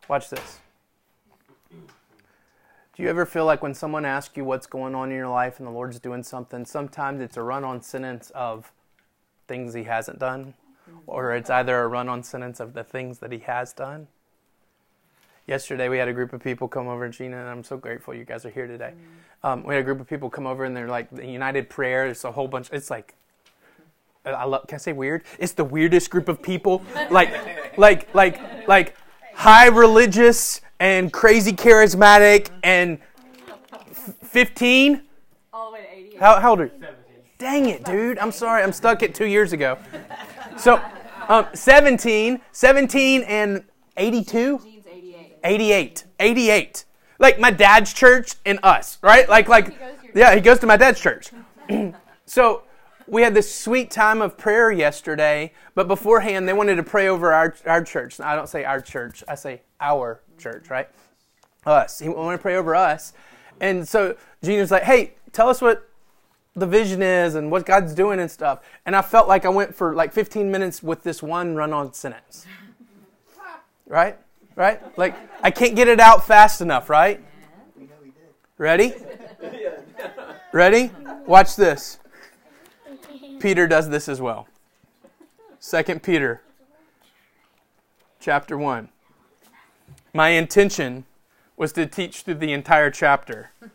Watch 0.07 0.31
this. 0.31 0.59
Do 2.95 3.01
you 3.01 3.09
ever 3.09 3.25
feel 3.25 3.45
like 3.45 3.63
when 3.63 3.73
someone 3.73 4.05
asks 4.05 4.37
you 4.37 4.45
what's 4.45 4.67
going 4.67 4.93
on 4.93 5.09
in 5.09 5.17
your 5.17 5.27
life 5.27 5.57
and 5.57 5.67
the 5.67 5.71
Lord's 5.71 5.99
doing 5.99 6.21
something, 6.21 6.63
sometimes 6.63 7.21
it's 7.21 7.37
a 7.37 7.41
run 7.41 7.63
on 7.63 7.81
sentence 7.81 8.29
of 8.35 8.71
things 9.47 9.73
He 9.73 9.85
hasn't 9.85 10.19
done, 10.19 10.53
or 11.07 11.35
it's 11.35 11.49
either 11.49 11.81
a 11.81 11.87
run 11.87 12.07
on 12.07 12.21
sentence 12.21 12.59
of 12.59 12.73
the 12.73 12.83
things 12.83 13.17
that 13.19 13.31
He 13.31 13.39
has 13.39 13.73
done? 13.73 14.07
Yesterday, 15.47 15.89
we 15.89 15.97
had 15.97 16.07
a 16.07 16.13
group 16.13 16.33
of 16.33 16.43
people 16.43 16.67
come 16.67 16.87
over, 16.87 17.09
Gina, 17.09 17.35
and 17.35 17.49
I'm 17.49 17.63
so 17.63 17.77
grateful 17.77 18.13
you 18.13 18.25
guys 18.25 18.45
are 18.45 18.51
here 18.51 18.67
today. 18.67 18.93
Um, 19.43 19.63
we 19.63 19.73
had 19.73 19.81
a 19.81 19.83
group 19.83 19.99
of 19.99 20.07
people 20.07 20.29
come 20.29 20.45
over, 20.45 20.63
and 20.63 20.77
they're 20.77 20.87
like 20.87 21.09
the 21.09 21.25
United 21.25 21.71
Prayer. 21.71 22.05
It's 22.05 22.23
a 22.23 22.31
whole 22.31 22.47
bunch. 22.47 22.69
It's 22.71 22.91
like 22.91 23.15
I 24.23 24.45
love. 24.45 24.67
Can 24.67 24.75
I 24.75 24.77
say 24.77 24.93
weird? 24.93 25.23
It's 25.39 25.53
the 25.53 25.65
weirdest 25.65 26.09
group 26.11 26.29
of 26.29 26.41
people. 26.41 26.83
Like, 27.09 27.77
like, 27.77 28.13
like, 28.13 28.67
like 28.67 28.95
high 29.33 29.67
religious 29.67 30.61
and 30.83 31.13
crazy 31.13 31.53
charismatic 31.53 32.49
and 32.61 32.99
15? 34.21 35.01
All 35.53 35.67
the 35.67 35.75
way 35.75 35.81
to 35.81 35.97
88. 35.97 36.19
How, 36.19 36.39
how 36.41 36.49
old 36.49 36.59
are 36.59 36.65
you? 36.65 36.71
17. 36.71 36.93
Dang 37.37 37.69
it, 37.69 37.85
dude. 37.85 38.19
I'm 38.19 38.33
sorry. 38.33 38.63
I'm 38.63 38.73
stuck 38.73 39.01
at 39.01 39.15
two 39.15 39.25
years 39.25 39.53
ago. 39.53 39.77
So, 40.57 40.81
um, 41.29 41.47
17, 41.53 42.41
17 42.51 43.23
and 43.23 43.63
82? 43.95 44.59
88. 44.65 45.37
88. 45.45 46.05
88. 46.19 46.85
Like 47.17 47.39
my 47.39 47.49
dad's 47.49 47.93
church 47.93 48.33
and 48.45 48.59
us, 48.61 48.97
right? 49.01 49.29
Like, 49.29 49.47
like, 49.47 49.73
yeah, 50.13 50.35
he 50.35 50.41
goes 50.41 50.59
to 50.59 50.67
my 50.67 50.75
dad's 50.75 50.99
church. 50.99 51.31
so, 52.25 52.63
we 53.07 53.21
had 53.21 53.33
this 53.33 53.53
sweet 53.53 53.91
time 53.91 54.21
of 54.21 54.37
prayer 54.37 54.71
yesterday, 54.71 55.53
but 55.75 55.87
beforehand 55.87 56.47
they 56.47 56.53
wanted 56.53 56.75
to 56.75 56.83
pray 56.83 57.07
over 57.07 57.31
our, 57.33 57.55
our 57.65 57.83
church. 57.83 58.19
I 58.19 58.35
don't 58.35 58.47
say 58.47 58.63
our 58.63 58.81
church, 58.81 59.23
I 59.27 59.35
say 59.35 59.61
our 59.79 60.21
church, 60.43 60.69
right? 60.69 60.89
Us. 61.65 61.99
He 61.99 62.09
wanted 62.09 62.37
to 62.37 62.41
pray 62.41 62.57
over 62.57 62.75
us. 62.75 63.13
And 63.61 63.87
so 63.87 64.15
Gina's 64.43 64.69
like, 64.69 64.83
hey, 64.83 65.13
tell 65.31 65.49
us 65.49 65.61
what 65.61 65.89
the 66.55 66.67
vision 66.67 67.01
is 67.01 67.35
and 67.35 67.49
what 67.49 67.65
God's 67.65 67.93
doing 67.93 68.19
and 68.19 68.29
stuff. 68.29 68.59
And 68.85 68.95
I 68.95 69.01
felt 69.01 69.27
like 69.27 69.45
I 69.45 69.49
went 69.49 69.73
for 69.73 69.95
like 69.95 70.11
15 70.11 70.51
minutes 70.51 70.83
with 70.83 71.03
this 71.03 71.23
one 71.23 71.55
run 71.55 71.71
on 71.73 71.93
sentence. 71.93 72.45
Right? 73.87 74.17
Right? 74.55 74.81
Like, 74.97 75.15
I 75.41 75.49
can't 75.49 75.75
get 75.75 75.87
it 75.87 75.99
out 75.99 76.27
fast 76.27 76.61
enough, 76.61 76.89
right? 76.89 77.23
Ready? 78.57 78.93
Ready? 80.51 80.91
Watch 81.25 81.55
this. 81.55 81.97
Peter 83.39 83.67
does 83.67 83.89
this 83.89 84.07
as 84.07 84.21
well. 84.21 84.47
Second 85.59 86.03
Peter 86.03 86.41
chapter 88.19 88.57
1. 88.57 88.89
My 90.13 90.29
intention 90.29 91.05
was 91.57 91.73
to 91.73 91.85
teach 91.87 92.21
through 92.21 92.35
the 92.35 92.53
entire 92.53 92.91
chapter. 92.91 93.51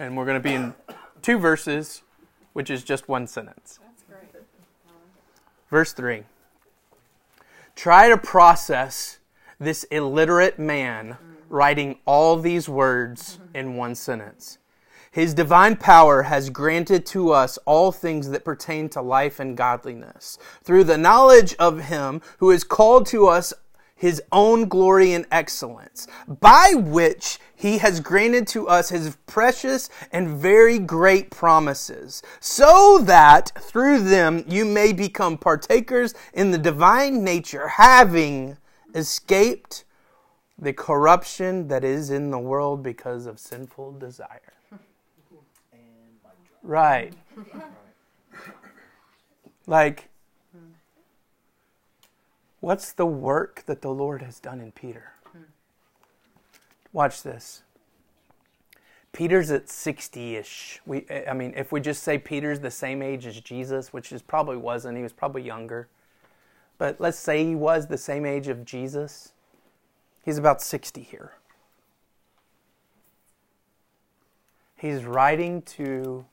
And 0.00 0.16
we're 0.16 0.24
going 0.24 0.42
to 0.42 0.48
be 0.48 0.54
in 0.54 0.72
two 1.20 1.38
verses, 1.38 2.00
which 2.54 2.70
is 2.70 2.82
just 2.82 3.06
one 3.06 3.26
sentence. 3.26 3.78
That's 3.84 4.02
great. 4.04 4.42
Verse 5.68 5.92
3. 5.92 6.22
Try 7.76 8.08
to 8.08 8.16
process 8.16 9.18
this 9.58 9.84
illiterate 9.84 10.58
man 10.58 11.10
mm. 11.10 11.16
writing 11.50 11.98
all 12.06 12.38
these 12.38 12.66
words 12.66 13.36
mm-hmm. 13.36 13.56
in 13.56 13.76
one 13.76 13.94
sentence. 13.94 14.56
His 15.10 15.34
divine 15.34 15.76
power 15.76 16.22
has 16.22 16.48
granted 16.48 17.04
to 17.06 17.32
us 17.32 17.58
all 17.66 17.92
things 17.92 18.30
that 18.30 18.42
pertain 18.42 18.88
to 18.90 19.02
life 19.02 19.38
and 19.38 19.54
godliness 19.54 20.38
through 20.64 20.84
the 20.84 20.96
knowledge 20.96 21.54
of 21.58 21.84
him 21.84 22.22
who 22.38 22.48
has 22.48 22.64
called 22.64 23.04
to 23.08 23.26
us 23.26 23.52
his 24.00 24.22
own 24.32 24.66
glory 24.66 25.12
and 25.12 25.26
excellence, 25.30 26.06
by 26.40 26.72
which 26.74 27.38
he 27.54 27.76
has 27.76 28.00
granted 28.00 28.46
to 28.46 28.66
us 28.66 28.88
his 28.88 29.14
precious 29.26 29.90
and 30.10 30.26
very 30.26 30.78
great 30.78 31.30
promises, 31.30 32.22
so 32.40 32.98
that 33.02 33.52
through 33.60 34.02
them 34.02 34.42
you 34.48 34.64
may 34.64 34.94
become 34.94 35.36
partakers 35.36 36.14
in 36.32 36.50
the 36.50 36.56
divine 36.56 37.22
nature, 37.22 37.68
having 37.68 38.56
escaped 38.94 39.84
the 40.58 40.72
corruption 40.72 41.68
that 41.68 41.84
is 41.84 42.08
in 42.08 42.30
the 42.30 42.38
world 42.38 42.82
because 42.82 43.26
of 43.26 43.38
sinful 43.38 43.92
desire. 43.98 44.54
Right. 46.62 47.12
Like, 49.66 50.09
what's 52.60 52.92
the 52.92 53.06
work 53.06 53.64
that 53.66 53.82
the 53.82 53.90
Lord 53.90 54.22
has 54.22 54.38
done 54.40 54.60
in 54.60 54.72
Peter? 54.72 55.12
Hmm. 55.32 55.42
Watch 56.92 57.22
this. 57.22 57.62
Peter's 59.12 59.50
at 59.50 59.66
60-ish. 59.66 60.80
We 60.86 61.04
I 61.28 61.32
mean, 61.32 61.52
if 61.56 61.72
we 61.72 61.80
just 61.80 62.02
say 62.02 62.16
Peter's 62.16 62.60
the 62.60 62.70
same 62.70 63.02
age 63.02 63.26
as 63.26 63.40
Jesus, 63.40 63.92
which 63.92 64.12
is 64.12 64.22
probably 64.22 64.56
wasn't, 64.56 64.96
he 64.96 65.02
was 65.02 65.12
probably 65.12 65.42
younger. 65.42 65.88
But 66.78 67.00
let's 67.00 67.18
say 67.18 67.44
he 67.44 67.54
was 67.54 67.88
the 67.88 67.98
same 67.98 68.24
age 68.24 68.48
of 68.48 68.64
Jesus. 68.64 69.32
He's 70.24 70.38
about 70.38 70.62
60 70.62 71.02
here. 71.02 71.32
He's 74.76 75.04
writing 75.04 75.60
to 75.62 76.24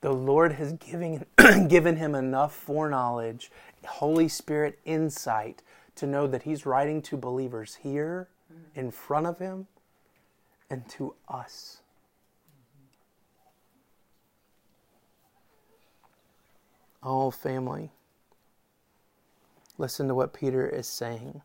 the 0.00 0.12
Lord 0.12 0.52
has 0.52 0.74
given, 0.74 1.24
given 1.68 1.96
him 1.96 2.14
enough 2.14 2.54
foreknowledge, 2.54 3.50
Holy 3.88 4.28
Spirit 4.28 4.78
insight 4.84 5.62
to 5.96 6.06
know 6.06 6.26
that 6.26 6.44
he's 6.44 6.64
writing 6.64 7.02
to 7.02 7.16
believers 7.16 7.78
here 7.82 8.28
mm-hmm. 8.52 8.78
in 8.78 8.90
front 8.90 9.26
of 9.26 9.38
him 9.38 9.66
and 10.70 10.88
to 10.90 11.14
us. 11.28 11.80
All 17.02 17.30
family, 17.30 17.90
listen 19.78 20.08
to 20.08 20.14
what 20.14 20.32
Peter 20.32 20.68
is 20.68 20.86
saying 20.86 21.42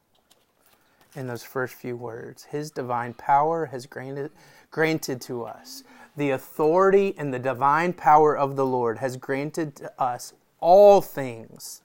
in 1.15 1.27
those 1.27 1.43
first 1.43 1.75
few 1.75 1.95
words. 1.95 2.45
His 2.45 2.71
divine 2.71 3.13
power 3.13 3.67
has 3.67 3.85
granted, 3.85 4.31
granted 4.71 5.21
to 5.21 5.43
us. 5.43 5.83
The 6.17 6.31
authority 6.31 7.13
and 7.17 7.33
the 7.33 7.39
divine 7.39 7.93
power 7.93 8.35
of 8.35 8.55
the 8.55 8.65
Lord 8.65 8.97
has 8.97 9.17
granted 9.17 9.75
to 9.77 10.01
us 10.01 10.33
all 10.59 11.01
things 11.01 11.81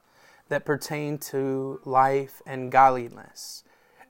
that 0.49 0.65
pertain 0.65 1.17
to 1.17 1.79
life 1.85 2.41
and 2.45 2.71
godliness. 2.71 3.63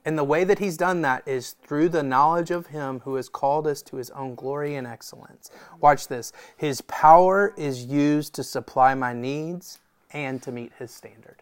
And 0.04 0.16
the 0.16 0.24
way 0.24 0.44
that 0.44 0.58
he's 0.58 0.78
done 0.78 1.02
that 1.02 1.28
is 1.28 1.52
through 1.62 1.90
the 1.90 2.02
knowledge 2.02 2.50
of 2.50 2.68
him 2.68 3.00
who 3.00 3.16
has 3.16 3.28
called 3.28 3.66
us 3.66 3.82
to 3.82 3.96
his 3.96 4.10
own 4.10 4.34
glory 4.34 4.74
and 4.76 4.86
excellence. 4.86 5.50
Watch 5.80 6.08
this. 6.08 6.32
His 6.56 6.80
power 6.82 7.52
is 7.56 7.84
used 7.84 8.34
to 8.34 8.42
supply 8.42 8.94
my 8.94 9.12
needs 9.12 9.78
and 10.12 10.42
to 10.42 10.50
meet 10.50 10.72
his 10.78 10.90
standard. 10.90 11.36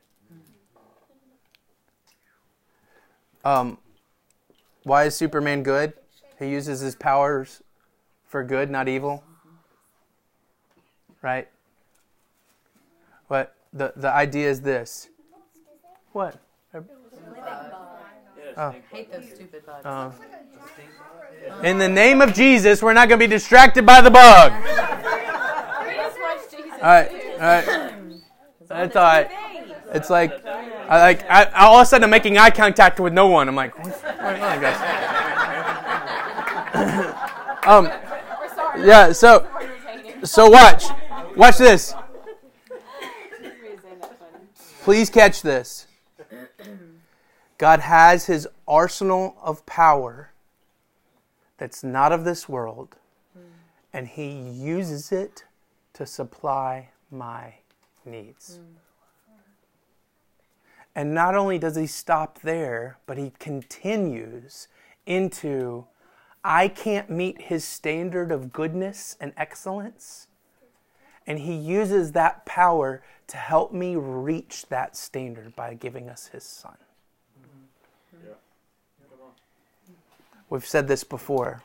Um, 3.44 3.78
why 4.82 5.04
is 5.04 5.14
Superman 5.14 5.62
good? 5.62 5.92
He 6.38 6.48
uses 6.48 6.80
his 6.80 6.96
powers 6.96 7.62
for 8.26 8.42
good, 8.42 8.70
not 8.70 8.88
evil. 8.88 9.22
Right? 11.22 11.48
What 13.28 13.54
the 13.72 13.92
the 13.96 14.12
idea 14.12 14.48
is 14.50 14.60
this. 14.60 15.08
What? 16.12 16.37
Oh. 18.60 18.75
hate 18.90 19.12
those 19.12 19.25
stupid 19.32 19.64
bugs. 19.64 19.87
Uh, 19.87 20.10
in 21.62 21.78
the 21.78 21.88
name 21.88 22.20
of 22.20 22.34
Jesus, 22.34 22.82
we're 22.82 22.92
not 22.92 23.08
going 23.08 23.20
to 23.20 23.25
be 23.25 23.30
distracted 23.30 23.87
by 23.87 24.00
the 24.00 24.10
bug. 24.10 24.52
We 24.52 25.94
just 25.94 26.18
watched 26.20 26.50
Jesus. 26.50 26.72
All 26.72 26.88
right, 26.88 27.10
all 27.34 27.38
right. 27.38 28.02
That's 28.66 28.96
all 28.96 29.02
right. 29.04 29.30
It's 29.94 30.10
like, 30.10 30.44
I 30.44 31.00
like, 31.00 31.30
I, 31.30 31.44
all 31.44 31.76
of 31.76 31.82
a 31.82 31.87
sudden 31.87 32.02
I'm 32.04 32.10
making 32.10 32.37
eye 32.37 32.50
contact 32.50 32.98
with 32.98 33.12
no 33.12 33.28
one. 33.28 33.48
I'm 33.48 33.54
like, 33.54 33.78
what's 33.78 34.02
going 34.02 34.42
on, 34.42 34.60
guys? 34.60 34.76
um, 37.66 37.87
yeah. 38.84 39.12
So, 39.12 39.46
so 40.25 40.50
watch, 40.50 40.87
watch 41.37 41.58
this. 41.58 41.94
We 42.60 43.46
say 43.46 43.52
that 44.00 44.18
funny. 44.18 44.44
Please 44.88 45.11
catch 45.11 45.42
this. 45.42 45.87
God 47.59 47.80
has 47.80 48.25
his 48.25 48.49
arsenal 48.66 49.37
of 49.42 49.66
power 49.66 50.30
that's 51.59 51.85
not 51.85 52.11
of 52.11 52.25
this 52.25 52.49
world, 52.49 52.97
and 53.92 54.09
he 54.09 54.30
uses 54.30 55.12
it 55.12 55.45
to 55.92 56.07
supply 56.07 56.88
my 57.11 57.57
needs. 58.07 58.61
And 60.95 61.12
not 61.12 61.35
only 61.35 61.59
does 61.59 61.76
he 61.76 61.87
stop 61.87 62.40
there, 62.40 62.97
but 63.04 63.18
he 63.18 63.35
continues 63.38 64.68
into 65.04 65.85
I 66.42 66.66
can't 66.68 67.11
meet 67.11 67.42
his 67.42 67.62
standard 67.62 68.33
of 68.33 68.54
goodness 68.54 69.18
and 69.21 69.35
excellence. 69.37 70.28
And 71.26 71.40
he 71.40 71.52
uses 71.54 72.12
that 72.12 72.47
power 72.47 73.02
to 73.28 73.37
help 73.37 73.73
me 73.73 73.94
reach 73.97 74.66
that 74.68 74.97
standard 74.97 75.54
by 75.54 75.75
giving 75.75 76.08
us 76.08 76.28
his 76.28 76.44
son. 76.44 76.76
We've 80.50 80.66
said 80.66 80.88
this 80.88 81.04
before. 81.04 81.62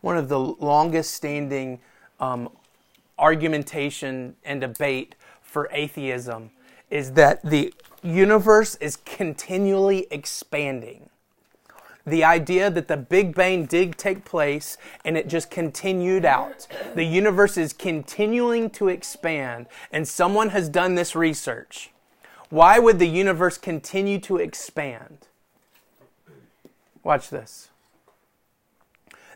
One 0.00 0.16
of 0.16 0.30
the 0.30 0.38
longest 0.38 1.12
standing 1.12 1.80
um, 2.18 2.48
argumentation 3.18 4.36
and 4.44 4.60
debate 4.60 5.14
for 5.42 5.68
atheism 5.70 6.50
is 6.88 7.12
that 7.12 7.42
the 7.44 7.74
universe 8.02 8.76
is 8.76 8.96
continually 8.96 10.06
expanding. 10.10 11.10
The 12.06 12.24
idea 12.24 12.70
that 12.70 12.88
the 12.88 12.96
Big 12.96 13.34
Bang 13.34 13.66
did 13.66 13.98
take 13.98 14.24
place 14.24 14.76
and 15.04 15.16
it 15.16 15.28
just 15.28 15.50
continued 15.50 16.24
out. 16.24 16.66
The 16.94 17.04
universe 17.04 17.56
is 17.56 17.72
continuing 17.72 18.70
to 18.70 18.88
expand, 18.88 19.66
and 19.92 20.08
someone 20.08 20.50
has 20.50 20.68
done 20.68 20.94
this 20.94 21.14
research. 21.14 21.90
Why 22.48 22.78
would 22.78 22.98
the 22.98 23.08
universe 23.08 23.58
continue 23.58 24.18
to 24.20 24.38
expand? 24.38 25.28
Watch 27.02 27.30
this. 27.30 27.68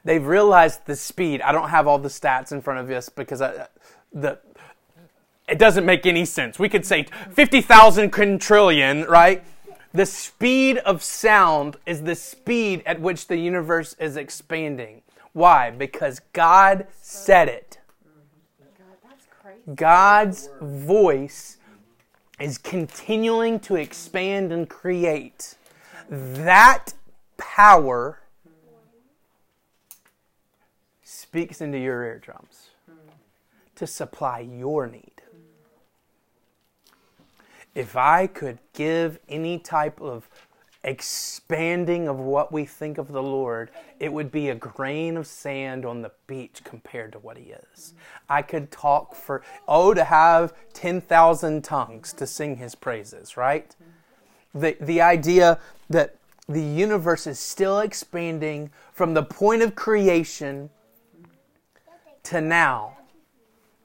They've 0.04 0.24
realized 0.24 0.86
the 0.86 0.96
speed. 0.96 1.40
I 1.42 1.52
don't 1.52 1.70
have 1.70 1.86
all 1.86 1.98
the 1.98 2.08
stats 2.08 2.52
in 2.52 2.60
front 2.60 2.80
of 2.80 2.90
us 2.90 3.08
because 3.08 3.40
I, 3.40 3.68
the 4.12 4.38
it 5.48 5.58
doesn't 5.58 5.84
make 5.84 6.06
any 6.06 6.24
sense. 6.24 6.58
We 6.58 6.68
could 6.68 6.86
say 6.86 7.06
50,000 7.32 8.10
quintillion, 8.10 9.06
right? 9.06 9.44
The 9.94 10.06
speed 10.06 10.78
of 10.78 11.04
sound 11.04 11.76
is 11.86 12.02
the 12.02 12.16
speed 12.16 12.82
at 12.84 13.00
which 13.00 13.28
the 13.28 13.36
universe 13.36 13.94
is 14.00 14.16
expanding. 14.16 15.02
Why? 15.32 15.70
Because 15.70 16.20
God 16.32 16.88
said 17.00 17.48
it. 17.48 17.78
God's 19.76 20.50
voice 20.60 21.58
is 22.40 22.58
continuing 22.58 23.60
to 23.60 23.76
expand 23.76 24.52
and 24.52 24.68
create. 24.68 25.54
That 26.10 26.92
power 27.36 28.20
speaks 31.04 31.60
into 31.60 31.78
your 31.78 32.02
eardrums 32.02 32.70
to 33.76 33.86
supply 33.86 34.40
your 34.40 34.88
need. 34.88 35.13
If 37.74 37.96
I 37.96 38.26
could 38.26 38.58
give 38.72 39.18
any 39.28 39.58
type 39.58 40.00
of 40.00 40.28
expanding 40.84 42.08
of 42.08 42.18
what 42.18 42.52
we 42.52 42.64
think 42.66 42.98
of 42.98 43.08
the 43.08 43.22
Lord, 43.22 43.70
it 43.98 44.12
would 44.12 44.30
be 44.30 44.50
a 44.50 44.54
grain 44.54 45.16
of 45.16 45.26
sand 45.26 45.84
on 45.84 46.02
the 46.02 46.12
beach 46.26 46.60
compared 46.62 47.12
to 47.12 47.18
what 47.18 47.38
He 47.38 47.54
is. 47.74 47.94
I 48.28 48.42
could 48.42 48.70
talk 48.70 49.14
for, 49.14 49.42
oh, 49.66 49.94
to 49.94 50.04
have 50.04 50.54
10,000 50.74 51.64
tongues 51.64 52.12
to 52.12 52.26
sing 52.26 52.56
His 52.56 52.74
praises, 52.74 53.36
right? 53.36 53.74
The, 54.54 54.76
the 54.80 55.00
idea 55.00 55.58
that 55.90 56.16
the 56.48 56.62
universe 56.62 57.26
is 57.26 57.38
still 57.38 57.80
expanding 57.80 58.70
from 58.92 59.14
the 59.14 59.22
point 59.22 59.62
of 59.62 59.74
creation 59.74 60.70
to 62.24 62.40
now 62.40 62.98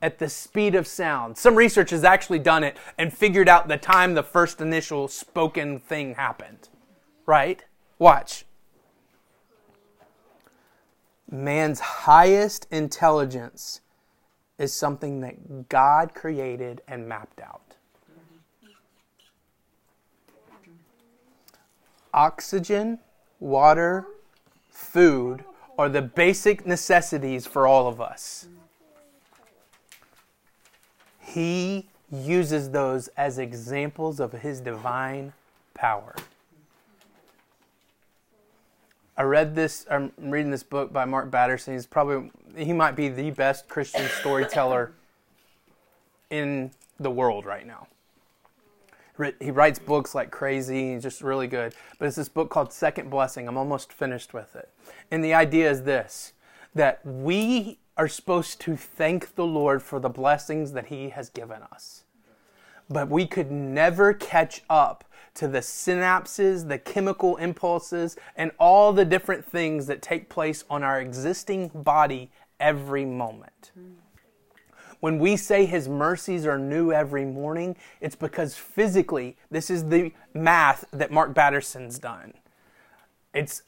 at 0.01 0.19
the 0.19 0.29
speed 0.29 0.75
of 0.75 0.87
sound. 0.87 1.37
Some 1.37 1.55
research 1.55 1.89
has 1.89 2.03
actually 2.03 2.39
done 2.39 2.63
it 2.63 2.77
and 2.97 3.13
figured 3.13 3.49
out 3.49 3.67
the 3.67 3.77
time 3.77 4.13
the 4.13 4.23
first 4.23 4.61
initial 4.61 5.07
spoken 5.07 5.79
thing 5.79 6.15
happened. 6.15 6.69
Right? 7.25 7.63
Watch. 7.97 8.45
Man's 11.29 11.79
highest 11.79 12.65
intelligence 12.71 13.81
is 14.57 14.73
something 14.73 15.21
that 15.21 15.69
God 15.69 16.13
created 16.13 16.81
and 16.87 17.07
mapped 17.07 17.39
out. 17.39 17.61
Oxygen, 22.13 22.99
water, 23.39 24.07
food 24.69 25.43
are 25.77 25.89
the 25.89 26.01
basic 26.01 26.65
necessities 26.65 27.45
for 27.45 27.67
all 27.67 27.87
of 27.87 28.01
us. 28.01 28.47
He 31.33 31.87
uses 32.11 32.71
those 32.71 33.07
as 33.09 33.37
examples 33.37 34.19
of 34.19 34.31
his 34.31 34.59
divine 34.59 35.33
power. 35.73 36.15
I 39.15 39.23
read 39.23 39.53
this, 39.53 39.85
I'm 39.91 40.11
reading 40.17 40.49
this 40.49 40.63
book 40.63 40.91
by 40.91 41.05
Mark 41.05 41.29
Batterson. 41.29 41.73
He's 41.73 41.85
probably, 41.85 42.31
he 42.55 42.73
might 42.73 42.95
be 42.95 43.09
the 43.09 43.31
best 43.31 43.67
Christian 43.67 44.07
storyteller 44.19 44.93
in 46.29 46.71
the 46.99 47.11
world 47.11 47.45
right 47.45 47.67
now. 47.67 47.87
He 49.41 49.51
writes 49.51 49.77
books 49.77 50.15
like 50.15 50.31
crazy. 50.31 50.93
He's 50.93 51.03
just 51.03 51.21
really 51.21 51.47
good. 51.47 51.75
But 51.99 52.07
it's 52.07 52.15
this 52.15 52.29
book 52.29 52.49
called 52.49 52.71
Second 52.71 53.09
Blessing. 53.09 53.49
I'm 53.49 53.57
almost 53.57 53.91
finished 53.91 54.33
with 54.33 54.55
it. 54.55 54.69
And 55.11 55.23
the 55.23 55.33
idea 55.33 55.69
is 55.69 55.83
this 55.83 56.33
that 56.73 57.05
we 57.05 57.77
are 57.99 58.07
supposed 58.07 58.61
to 58.61 58.77
thank 58.77 59.35
the 59.35 59.45
Lord 59.45 59.83
for 59.83 59.99
the 59.99 60.07
blessings 60.07 60.71
that 60.71 60.85
He 60.85 61.09
has 61.09 61.29
given 61.29 61.61
us. 61.63 62.05
But 62.89 63.09
we 63.09 63.27
could 63.27 63.51
never 63.51 64.13
catch 64.13 64.63
up 64.69 65.03
to 65.33 65.49
the 65.49 65.59
synapses, 65.59 66.69
the 66.69 66.77
chemical 66.77 67.35
impulses, 67.35 68.15
and 68.37 68.51
all 68.57 68.93
the 68.93 69.03
different 69.03 69.45
things 69.45 69.85
that 69.87 70.01
take 70.01 70.29
place 70.29 70.63
on 70.69 70.81
our 70.81 71.01
existing 71.01 71.67
body 71.73 72.31
every 72.57 73.03
moment. 73.03 73.73
When 75.01 75.19
we 75.19 75.35
say 75.35 75.65
His 75.65 75.89
mercies 75.89 76.45
are 76.45 76.57
new 76.57 76.93
every 76.93 77.25
morning, 77.25 77.75
it's 77.99 78.15
because 78.15 78.55
physically, 78.55 79.35
this 79.51 79.69
is 79.69 79.89
the 79.89 80.13
math 80.33 80.85
that 80.93 81.11
Mark 81.11 81.33
Batterson's 81.33 81.99
done. 81.99 82.33
It's 83.33 83.63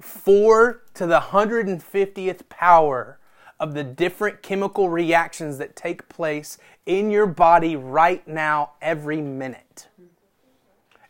4 0.00 0.82
to 0.94 1.06
the 1.06 1.20
150th 1.20 2.48
power 2.48 3.17
of 3.60 3.74
the 3.74 3.84
different 3.84 4.42
chemical 4.42 4.88
reactions 4.88 5.58
that 5.58 5.74
take 5.74 6.08
place 6.08 6.58
in 6.86 7.10
your 7.10 7.26
body 7.26 7.76
right 7.76 8.26
now, 8.26 8.72
every 8.80 9.20
minute. 9.20 9.88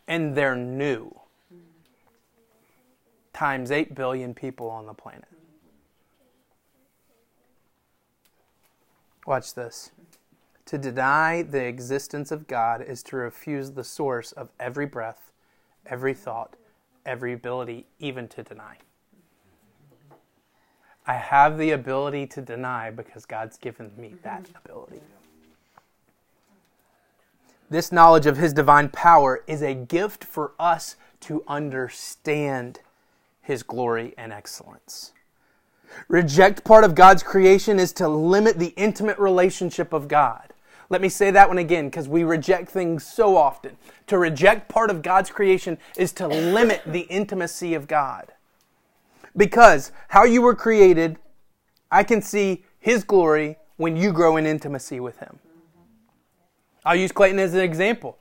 And 0.07 0.35
they're 0.35 0.55
new. 0.55 1.15
Times 3.33 3.71
8 3.71 3.93
billion 3.95 4.33
people 4.33 4.69
on 4.69 4.85
the 4.85 4.93
planet. 4.93 5.25
Watch 9.25 9.53
this. 9.53 9.91
To 10.65 10.77
deny 10.77 11.43
the 11.43 11.63
existence 11.63 12.31
of 12.31 12.47
God 12.47 12.81
is 12.81 13.03
to 13.03 13.15
refuse 13.15 13.71
the 13.71 13.83
source 13.83 14.31
of 14.31 14.49
every 14.59 14.85
breath, 14.85 15.31
every 15.85 16.13
thought, 16.13 16.55
every 17.05 17.33
ability, 17.33 17.85
even 17.99 18.27
to 18.29 18.43
deny. 18.43 18.77
I 21.09 21.13
have 21.13 21.57
the 21.57 21.71
ability 21.71 22.27
to 22.27 22.41
deny 22.41 22.91
because 22.91 23.25
God's 23.25 23.57
given 23.57 23.89
me 23.97 24.09
mm-hmm. 24.09 24.17
that 24.21 24.45
ability. 24.63 25.01
This 27.67 27.91
knowledge 27.91 28.27
of 28.27 28.37
His 28.37 28.53
divine 28.53 28.89
power 28.89 29.43
is 29.47 29.63
a 29.63 29.73
gift 29.73 30.23
for 30.23 30.51
us 30.59 30.97
to 31.21 31.43
understand 31.47 32.81
His 33.41 33.63
glory 33.63 34.13
and 34.19 34.31
excellence. 34.31 35.13
Reject 36.09 36.63
part 36.63 36.83
of 36.83 36.93
God's 36.93 37.23
creation 37.23 37.79
is 37.79 37.91
to 37.93 38.07
limit 38.07 38.59
the 38.59 38.73
intimate 38.77 39.17
relationship 39.17 39.93
of 39.93 40.07
God. 40.07 40.53
Let 40.91 41.01
me 41.01 41.09
say 41.09 41.31
that 41.31 41.47
one 41.47 41.57
again 41.57 41.89
because 41.89 42.07
we 42.07 42.23
reject 42.23 42.69
things 42.69 43.03
so 43.03 43.35
often. 43.35 43.77
To 44.05 44.19
reject 44.19 44.69
part 44.69 44.91
of 44.91 45.01
God's 45.01 45.31
creation 45.31 45.79
is 45.97 46.11
to 46.13 46.27
limit 46.27 46.83
the 46.85 47.07
intimacy 47.09 47.73
of 47.73 47.87
God. 47.87 48.31
Because 49.35 49.91
how 50.09 50.23
you 50.23 50.41
were 50.41 50.55
created, 50.55 51.17
I 51.91 52.03
can 52.03 52.21
see 52.21 52.65
His 52.79 53.03
glory 53.03 53.57
when 53.77 53.95
you 53.95 54.11
grow 54.11 54.37
in 54.37 54.45
intimacy 54.45 54.99
with 54.99 55.17
Him. 55.19 55.39
I'll 56.85 56.95
use 56.95 57.11
Clayton 57.11 57.39
as 57.39 57.53
an 57.53 57.61
example 57.61 58.17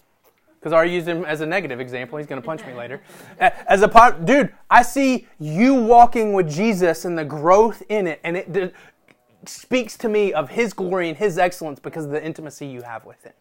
because 0.59 0.73
I 0.73 0.77
already 0.77 0.92
used 0.92 1.07
him 1.07 1.25
as 1.25 1.40
a 1.40 1.47
negative 1.47 1.81
example. 1.81 2.18
He's 2.18 2.27
going 2.27 2.40
to 2.40 2.47
punch 2.47 2.64
me 2.66 2.75
later. 2.75 3.01
As 3.40 3.83
a 3.83 3.88
part, 3.88 4.25
dude, 4.25 4.53
I 4.68 4.83
see 4.83 5.29
you 5.38 5.75
walking 5.75 6.33
with 6.33 6.51
Jesus 6.51 7.05
and 7.05 7.16
the 7.16 7.25
growth 7.25 7.83
in 7.88 8.07
it, 8.09 8.21
and 8.25 8.37
it 8.37 8.53
d- 8.53 8.71
speaks 9.47 9.97
to 9.99 10.09
me 10.09 10.33
of 10.33 10.51
His 10.51 10.73
glory 10.73 11.09
and 11.09 11.16
His 11.16 11.38
excellence 11.38 11.79
because 11.79 12.07
of 12.07 12.11
the 12.11 12.25
intimacy 12.25 12.66
you 12.66 12.83
have 12.83 13.05
with 13.05 13.23
Him. 13.23 13.33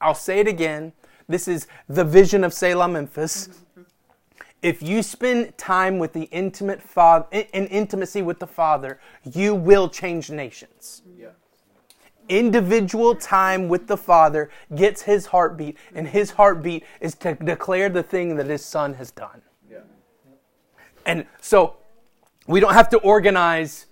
I'll 0.00 0.14
say 0.14 0.40
it 0.40 0.48
again. 0.48 0.92
This 1.28 1.46
is 1.46 1.66
the 1.88 2.04
vision 2.04 2.42
of 2.42 2.54
Selah 2.54 2.88
Memphis. 2.88 3.50
If 4.62 4.82
you 4.82 5.02
spend 5.02 5.56
time 5.56 5.98
with 5.98 6.12
the 6.12 6.24
intimate 6.24 6.82
father, 6.82 7.26
in 7.30 7.66
intimacy 7.66 8.20
with 8.20 8.38
the 8.38 8.46
Father, 8.46 9.00
you 9.24 9.54
will 9.54 9.88
change 9.88 10.30
nations 10.30 11.02
individual 12.30 13.14
time 13.14 13.68
with 13.68 13.88
the 13.88 13.96
Father 13.96 14.48
gets 14.74 15.02
his 15.02 15.26
heartbeat, 15.26 15.76
and 15.94 16.08
his 16.08 16.30
heartbeat 16.30 16.84
is 17.00 17.14
to 17.16 17.34
declare 17.34 17.90
the 17.90 18.02
thing 18.02 18.36
that 18.36 18.46
his 18.46 18.64
Son 18.64 18.94
has 18.94 19.10
done. 19.10 19.42
Yeah. 19.70 19.78
And 21.04 21.26
so 21.40 21.76
we 22.46 22.60
don't 22.60 22.72
have 22.72 22.88
to 22.90 22.98
organize 22.98 23.86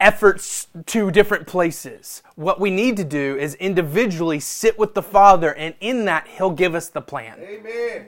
efforts 0.00 0.66
to 0.86 1.10
different 1.10 1.46
places. 1.46 2.22
What 2.34 2.60
we 2.60 2.70
need 2.70 2.96
to 2.98 3.04
do 3.04 3.36
is 3.38 3.54
individually 3.54 4.40
sit 4.40 4.78
with 4.78 4.94
the 4.94 5.02
Father, 5.02 5.54
and 5.54 5.74
in 5.80 6.04
that, 6.06 6.26
He'll 6.26 6.50
give 6.50 6.74
us 6.74 6.88
the 6.88 7.00
plan. 7.00 7.38
Amen. 7.40 8.06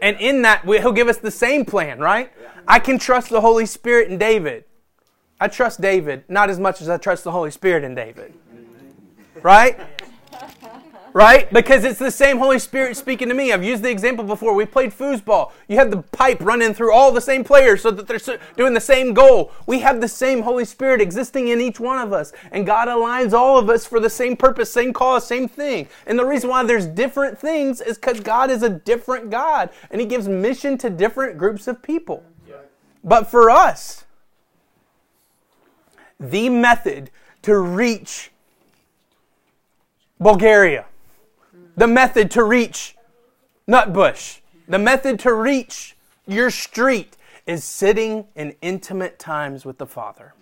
And 0.00 0.16
in 0.18 0.42
that, 0.42 0.64
He'll 0.64 0.92
give 0.92 1.08
us 1.08 1.18
the 1.18 1.30
same 1.30 1.64
plan, 1.64 1.98
right? 1.98 2.32
I 2.66 2.78
can 2.78 2.98
trust 2.98 3.30
the 3.30 3.40
Holy 3.40 3.66
Spirit 3.66 4.10
in 4.10 4.18
David. 4.18 4.64
I 5.40 5.48
trust 5.48 5.80
David 5.80 6.24
not 6.28 6.50
as 6.50 6.58
much 6.58 6.80
as 6.80 6.88
I 6.88 6.98
trust 6.98 7.24
the 7.24 7.32
Holy 7.32 7.50
Spirit 7.50 7.84
in 7.84 7.94
David. 7.94 8.34
Right? 9.42 9.78
Right? 11.12 11.52
Because 11.52 11.84
it's 11.84 11.98
the 11.98 12.10
same 12.10 12.38
Holy 12.38 12.58
Spirit 12.58 12.96
speaking 12.96 13.28
to 13.28 13.34
me. 13.34 13.52
I've 13.52 13.64
used 13.64 13.82
the 13.82 13.90
example 13.90 14.24
before. 14.24 14.54
We 14.54 14.64
played 14.64 14.92
foosball. 14.92 15.50
You 15.66 15.76
have 15.76 15.90
the 15.90 16.02
pipe 16.02 16.40
running 16.40 16.72
through 16.72 16.94
all 16.94 17.10
the 17.10 17.20
same 17.20 17.42
players 17.42 17.82
so 17.82 17.90
that 17.90 18.06
they're 18.06 18.38
doing 18.56 18.74
the 18.74 18.80
same 18.80 19.12
goal. 19.12 19.50
We 19.66 19.80
have 19.80 20.00
the 20.00 20.08
same 20.08 20.42
Holy 20.42 20.64
Spirit 20.64 21.00
existing 21.00 21.48
in 21.48 21.60
each 21.60 21.80
one 21.80 21.98
of 21.98 22.12
us. 22.12 22.32
And 22.52 22.64
God 22.64 22.86
aligns 22.86 23.32
all 23.32 23.58
of 23.58 23.68
us 23.68 23.84
for 23.84 23.98
the 23.98 24.10
same 24.10 24.36
purpose, 24.36 24.72
same 24.72 24.92
cause, 24.92 25.26
same 25.26 25.48
thing. 25.48 25.88
And 26.06 26.16
the 26.18 26.24
reason 26.24 26.48
why 26.48 26.62
there's 26.64 26.86
different 26.86 27.38
things 27.38 27.80
is 27.80 27.98
because 27.98 28.20
God 28.20 28.50
is 28.50 28.62
a 28.62 28.70
different 28.70 29.30
God. 29.30 29.70
And 29.90 30.00
He 30.00 30.06
gives 30.06 30.28
mission 30.28 30.78
to 30.78 30.90
different 30.90 31.38
groups 31.38 31.66
of 31.66 31.82
people. 31.82 32.24
But 33.02 33.30
for 33.30 33.50
us, 33.50 34.04
the 36.18 36.50
method 36.50 37.10
to 37.42 37.58
reach 37.58 38.30
Bulgaria, 40.20 40.84
the 41.80 41.86
method 41.86 42.30
to 42.30 42.44
reach 42.44 42.94
Nutbush, 43.66 44.40
the 44.68 44.78
method 44.78 45.18
to 45.20 45.32
reach 45.32 45.96
your 46.26 46.50
street 46.50 47.16
is 47.46 47.64
sitting 47.64 48.26
in 48.36 48.54
intimate 48.60 49.18
times 49.18 49.64
with 49.64 49.78
the 49.78 49.86
Father. 49.86 50.34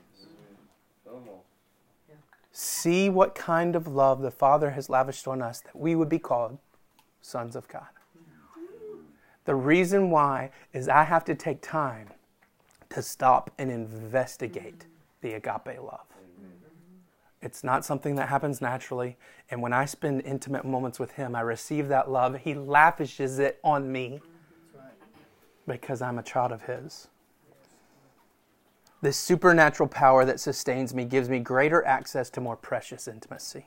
See 2.51 3.09
what 3.09 3.37
kind 3.37 3.77
of 3.77 3.87
love 3.87 4.21
the 4.21 4.33
Father 4.33 4.71
has 4.71 4.91
lavished 4.91 5.29
on 5.29 5.41
us 5.41 5.61
that 5.61 5.77
we 5.77 5.95
would 5.95 6.09
be 6.09 6.19
called 6.19 6.59
sons 7.23 7.55
of 7.55 7.69
God. 7.69 7.87
The 9.45 9.55
reason 9.55 10.11
why 10.11 10.51
is 10.73 10.89
I 10.89 11.05
have 11.05 11.25
to 11.27 11.37
take 11.37 11.63
time 11.63 12.09
to 12.91 13.01
stop 13.01 13.53
and 13.59 13.71
investigate 13.71 14.87
the 15.21 15.35
agape 15.35 15.81
love. 15.81 16.18
It's 17.41 17.63
not 17.63 17.85
something 17.85 18.17
that 18.17 18.29
happens 18.29 18.61
naturally. 18.61 19.17
And 19.51 19.63
when 19.63 19.73
I 19.73 19.85
spend 19.85 20.23
intimate 20.23 20.65
moments 20.65 20.99
with 20.99 21.13
Him, 21.13 21.37
I 21.37 21.41
receive 21.41 21.89
that 21.89 22.11
love. 22.11 22.37
He 22.37 22.55
lavishes 22.55 23.39
it 23.39 23.61
on 23.63 23.91
me 23.91 24.21
because 25.67 26.03
I'm 26.03 26.19
a 26.19 26.23
child 26.23 26.51
of 26.51 26.63
His. 26.63 27.09
This 29.01 29.17
supernatural 29.17 29.89
power 29.89 30.25
that 30.25 30.41
sustains 30.41 30.93
me 30.93 31.05
gives 31.05 31.29
me 31.29 31.39
greater 31.39 31.85
access 31.85 32.29
to 32.31 32.41
more 32.41 32.57
precious 32.57 33.07
intimacy. 33.07 33.67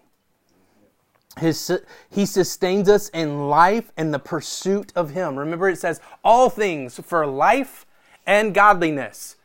His, 1.40 1.72
he 2.10 2.26
sustains 2.26 2.90
us 2.90 3.08
in 3.10 3.48
life 3.48 3.94
and 3.96 4.14
the 4.14 4.20
pursuit 4.20 4.92
of 4.98 5.12
Him. 5.12 5.38
Remember, 5.38 5.70
it 5.70 5.78
says 5.78 6.02
all 6.26 6.50
things 6.50 7.00
for 7.00 7.26
life 7.26 7.86
and 8.28 8.54
godliness. 8.54 9.38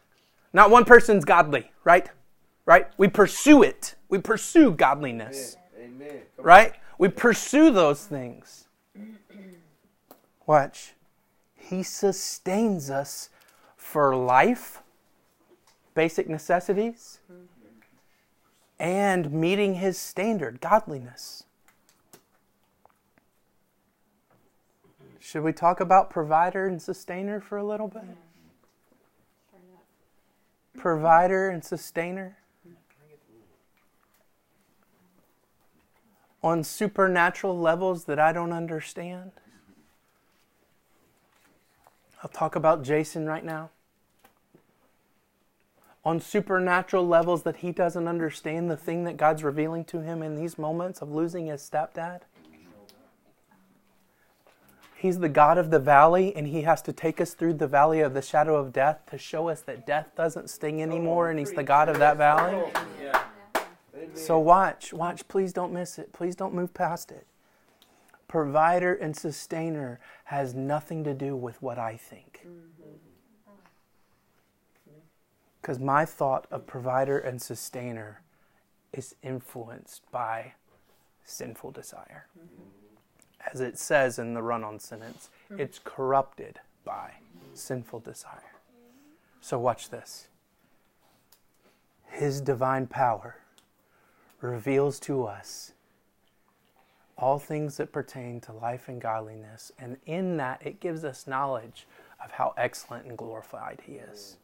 Not 0.53 0.71
one 0.71 0.85
person's 0.85 1.25
godly, 1.25 1.71
right? 1.85 2.09
Right? 2.67 2.89
We 2.99 3.09
pursue 3.09 3.63
it. 3.63 3.95
We 4.09 4.19
pursue 4.19 4.73
godliness, 4.73 5.57
Amen. 5.79 6.21
Come 6.37 6.45
right? 6.45 6.75
We 6.99 7.09
pursue 7.09 7.71
those 7.71 8.05
things. 8.05 8.69
Watch. 10.47 10.93
He 11.55 11.83
sustains 11.83 12.91
us 12.91 13.31
for 13.77 14.15
life, 14.15 14.83
basic 15.95 16.29
necessities, 16.29 17.21
and 18.79 19.33
meeting 19.33 19.75
his 19.77 19.99
standard, 19.99 20.61
godliness. 20.61 21.45
Should 25.19 25.43
we 25.43 25.53
talk 25.53 25.81
about 25.81 26.09
provider 26.09 26.67
and 26.67 26.81
sustainer 26.81 27.41
for 27.41 27.59
a 27.59 27.65
little 27.65 27.89
bit? 27.89 28.05
Provider 30.77 31.51
and 31.51 31.65
sustainer. 31.65 32.37
On 36.42 36.62
supernatural 36.62 37.59
levels 37.59 38.05
that 38.05 38.18
I 38.18 38.33
don't 38.33 38.53
understand. 38.53 39.33
I'll 42.22 42.31
talk 42.31 42.57
about 42.57 42.83
Jason 42.83 43.27
right 43.27 43.44
now. 43.44 43.70
On 46.05 46.20
supernatural 46.20 47.07
levels 47.07 47.42
that 47.42 47.57
he 47.57 47.72
doesn't 47.72 48.07
understand 48.07 48.70
the 48.70 48.77
thing 48.77 49.05
that 49.05 49.16
God's 49.16 49.42
revealing 49.42 49.85
to 49.87 50.01
him 50.01 50.22
in 50.22 50.37
these 50.37 50.57
moments 50.57 51.03
of 51.03 51.11
losing 51.11 51.46
his 51.46 51.68
stepdad. 51.68 52.20
He's 54.99 55.18
the 55.18 55.29
God 55.29 55.59
of 55.59 55.70
the 55.70 55.79
valley, 55.79 56.35
and 56.35 56.46
He 56.46 56.62
has 56.62 56.81
to 56.83 56.92
take 56.92 57.20
us 57.20 57.35
through 57.35 57.55
the 57.55 57.66
valley 57.66 58.01
of 58.01 58.14
the 58.14 58.22
shadow 58.22 58.57
of 58.57 58.72
death 58.72 59.01
to 59.11 59.18
show 59.18 59.49
us 59.49 59.61
that 59.62 59.87
death 59.87 60.09
doesn't 60.16 60.49
sting 60.49 60.83
anymore, 60.83 61.29
and 61.29 61.38
He's 61.38 61.53
the 61.53 61.62
God 61.62 61.90
of 61.90 61.99
that 61.99 62.16
valley. 62.16 62.64
So 64.17 64.39
watch, 64.39 64.93
watch. 64.93 65.29
Please 65.29 65.53
don't 65.53 65.73
miss 65.73 65.99
it. 65.99 66.13
Please 66.13 66.35
don't 66.35 66.55
move 66.55 66.73
past 66.75 67.11
it. 67.11 67.27
Provider 68.29 68.95
and 68.95 69.17
sustainer 69.17 70.01
has 70.25 70.55
nothing 70.55 71.05
to 71.05 71.15
do 71.15 71.37
with 71.37 71.63
what 71.63 71.79
I 71.79 71.97
think. 71.97 72.41
Mm-hmm. 72.47 72.97
Because 75.61 75.79
my 75.79 76.05
thought 76.05 76.47
of 76.51 76.67
provider 76.67 77.19
and 77.19 77.41
sustainer 77.43 78.23
is 78.93 79.15
influenced 79.23 80.03
by 80.11 80.53
sinful 81.25 81.73
desire 81.73 82.27
mm-hmm. 82.39 83.53
as 83.53 83.61
it 83.61 83.77
says 83.77 84.17
in 84.19 84.33
the 84.33 84.43
run 84.43 84.63
on 84.63 84.79
sentence, 84.79 85.29
mm-hmm. 85.51 85.61
it's 85.61 85.81
corrupted 85.83 86.61
by 86.85 87.15
sinful 87.53 88.01
desire. 88.01 88.55
So, 89.41 89.59
watch 89.59 89.91
this. 89.91 90.29
His 92.09 92.41
divine 92.41 92.87
power 92.87 93.37
reveals 94.47 94.99
to 95.01 95.25
us 95.25 95.73
all 97.19 97.39
things 97.39 97.79
that 97.79 97.93
pertain 97.93 98.41
to 98.43 98.53
life 98.53 98.89
and 98.89 99.01
godliness, 99.01 99.73
and 99.79 99.97
in 100.07 100.37
that, 100.37 100.61
it 100.65 100.81
gives 100.81 101.03
us 101.05 101.27
knowledge 101.27 101.87
of 102.23 102.31
how 102.33 102.53
excellent 102.59 103.07
and 103.07 103.17
glorified 103.17 103.81
He 103.87 103.95
is. 103.95 104.37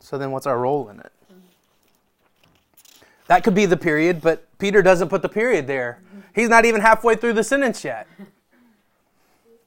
So, 0.00 0.16
then 0.16 0.30
what's 0.30 0.46
our 0.46 0.58
role 0.58 0.88
in 0.88 1.00
it? 1.00 1.12
That 3.26 3.44
could 3.44 3.54
be 3.54 3.66
the 3.66 3.76
period, 3.76 4.22
but 4.22 4.46
Peter 4.58 4.80
doesn't 4.80 5.08
put 5.08 5.20
the 5.20 5.28
period 5.28 5.66
there. 5.66 6.00
He's 6.34 6.48
not 6.48 6.64
even 6.64 6.80
halfway 6.80 7.16
through 7.16 7.34
the 7.34 7.44
sentence 7.44 7.84
yet. 7.84 8.06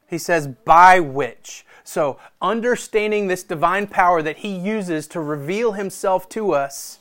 He 0.10 0.18
says, 0.18 0.48
by 0.48 1.00
which. 1.00 1.66
So, 1.84 2.18
understanding 2.42 3.28
this 3.28 3.44
divine 3.44 3.88
power 3.88 4.22
that 4.22 4.38
he 4.38 4.56
uses 4.56 5.08
to 5.08 5.20
reveal 5.20 5.74
himself 5.74 6.28
to 6.30 6.54
us, 6.54 7.00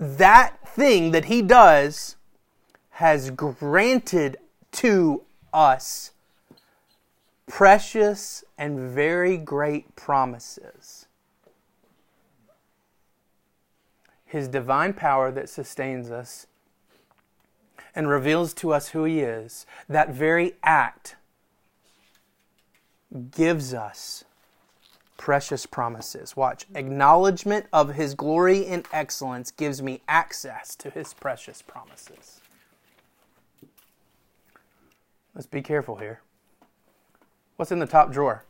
that 0.00 0.56
thing 0.66 1.10
that 1.10 1.26
he 1.26 1.42
does 1.42 2.16
has 2.92 3.30
granted 3.30 4.38
to 4.72 5.22
us 5.52 6.12
precious 7.46 8.44
and 8.56 8.90
very 8.90 9.36
great 9.36 9.94
promises. 9.96 11.06
His 14.24 14.48
divine 14.48 14.94
power 14.94 15.30
that 15.32 15.48
sustains 15.48 16.10
us 16.10 16.46
and 17.94 18.08
reveals 18.08 18.54
to 18.54 18.72
us 18.72 18.90
who 18.90 19.04
He 19.04 19.20
is, 19.20 19.66
that 19.88 20.10
very 20.10 20.54
act 20.62 21.16
gives 23.32 23.74
us 23.74 24.24
precious 25.20 25.66
promises. 25.66 26.34
Watch. 26.34 26.64
Mm-hmm. 26.64 26.76
Acknowledgement 26.78 27.66
of 27.74 27.94
His 27.94 28.14
glory 28.14 28.66
and 28.66 28.88
excellence 28.90 29.50
gives 29.50 29.82
me 29.82 30.00
access 30.08 30.74
to 30.76 30.88
His 30.88 31.12
precious 31.12 31.60
promises. 31.60 32.40
Let's 35.34 35.46
be 35.46 35.60
careful 35.60 35.96
here. 35.96 36.22
What's 37.56 37.70
in 37.70 37.80
the 37.80 37.86
top 37.86 38.10
drawer 38.10 38.46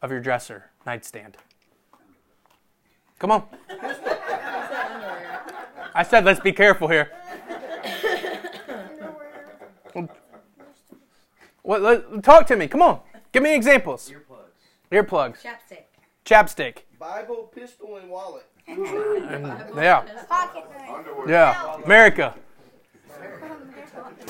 of 0.00 0.10
your 0.10 0.20
dresser, 0.20 0.70
nightstand? 0.86 1.36
Come 3.18 3.30
on. 3.30 3.44
I 5.94 6.02
said, 6.08 6.24
let's 6.24 6.40
be 6.40 6.52
careful 6.52 6.88
here. 6.88 7.12
What, 11.60 11.82
let, 11.82 12.22
talk 12.24 12.46
to 12.46 12.56
me. 12.56 12.66
Come 12.66 12.80
on. 12.80 13.00
Give 13.30 13.42
me 13.42 13.54
examples. 13.54 14.10
Earplugs. 14.92 15.36
Earplugs. 15.36 15.42
Chapstick. 15.42 15.84
Chapstick. 16.24 16.76
Bible, 16.98 17.50
pistol, 17.54 17.96
and 17.96 18.08
wallet. 18.10 18.44
Yeah. 18.68 20.04
Pocket 20.28 20.64
Yeah. 21.26 21.76
America. 21.84 22.34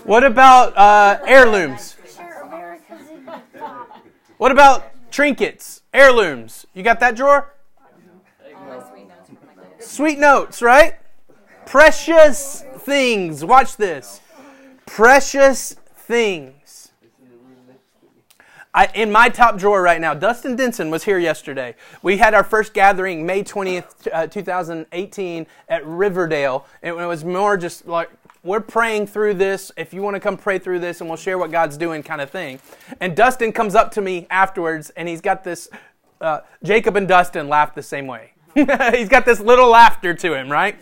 What 0.05 0.25
about 0.25 0.77
uh, 0.77 1.19
heirlooms? 1.27 1.97
Sure, 2.17 2.43
America's 2.43 3.09
in 3.11 3.25
the 3.27 3.41
top. 3.59 4.01
What 4.39 4.51
about 4.53 4.91
trinkets? 5.11 5.83
Heirlooms. 5.93 6.67
You 6.75 6.83
got 6.83 6.99
that 7.01 7.15
drawer? 7.15 7.53
Sweet 9.79 10.19
notes, 10.19 10.63
right? 10.63 10.95
Precious 11.67 12.65
things. 12.79 13.45
Watch 13.45 13.77
this. 13.77 14.21
Precious 14.87 15.75
things. 15.97 16.55
I, 18.75 18.87
in 18.95 19.13
my 19.13 19.29
top 19.29 19.59
drawer 19.59 19.83
right 19.83 20.01
now, 20.01 20.15
Dustin 20.15 20.57
Denson 20.57 20.91
was 20.91 21.05
here 21.05 21.19
yesterday. 21.19 21.75
We 22.03 22.17
had 22.17 22.33
our 22.33 22.43
first 22.43 22.73
gathering 22.73 23.27
May 23.27 23.45
20th, 23.45 24.09
uh, 24.11 24.27
2018 24.29 25.47
at 25.69 25.87
Riverdale. 25.87 26.67
And 26.83 26.99
it 26.99 27.07
was 27.07 27.23
more 27.23 27.59
just 27.59 27.87
like, 27.87 28.11
we're 28.43 28.61
praying 28.61 29.09
through 29.09 29.35
this. 29.35 29.73
If 29.77 29.93
you 29.93 30.01
want 30.01 30.15
to 30.17 30.21
come 30.21 30.39
pray 30.39 30.59
through 30.59 30.81
this 30.81 31.01
and 31.01 31.11
we'll 31.11 31.19
share 31.19 31.37
what 31.37 31.51
God's 31.51 31.77
doing 31.77 32.03
kind 32.03 32.23
of 32.23 32.31
thing. 32.31 32.61
And 32.99 33.15
Dustin 33.15 33.53
comes 33.53 33.75
up 33.75 33.93
to 33.93 34.01
me 34.01 34.27
afterwards 34.31 34.89
and 34.97 35.07
he's 35.07 35.21
got 35.21 35.45
this, 35.45 35.69
uh, 36.23 36.41
Jacob 36.63 36.97
and 36.97 37.07
Dustin 37.07 37.49
laugh 37.49 37.75
the 37.75 37.83
same 37.83 38.07
way. 38.07 38.33
he's 38.55 39.09
got 39.09 39.27
this 39.27 39.39
little 39.39 39.69
laughter 39.69 40.15
to 40.15 40.35
him, 40.35 40.51
right? 40.51 40.77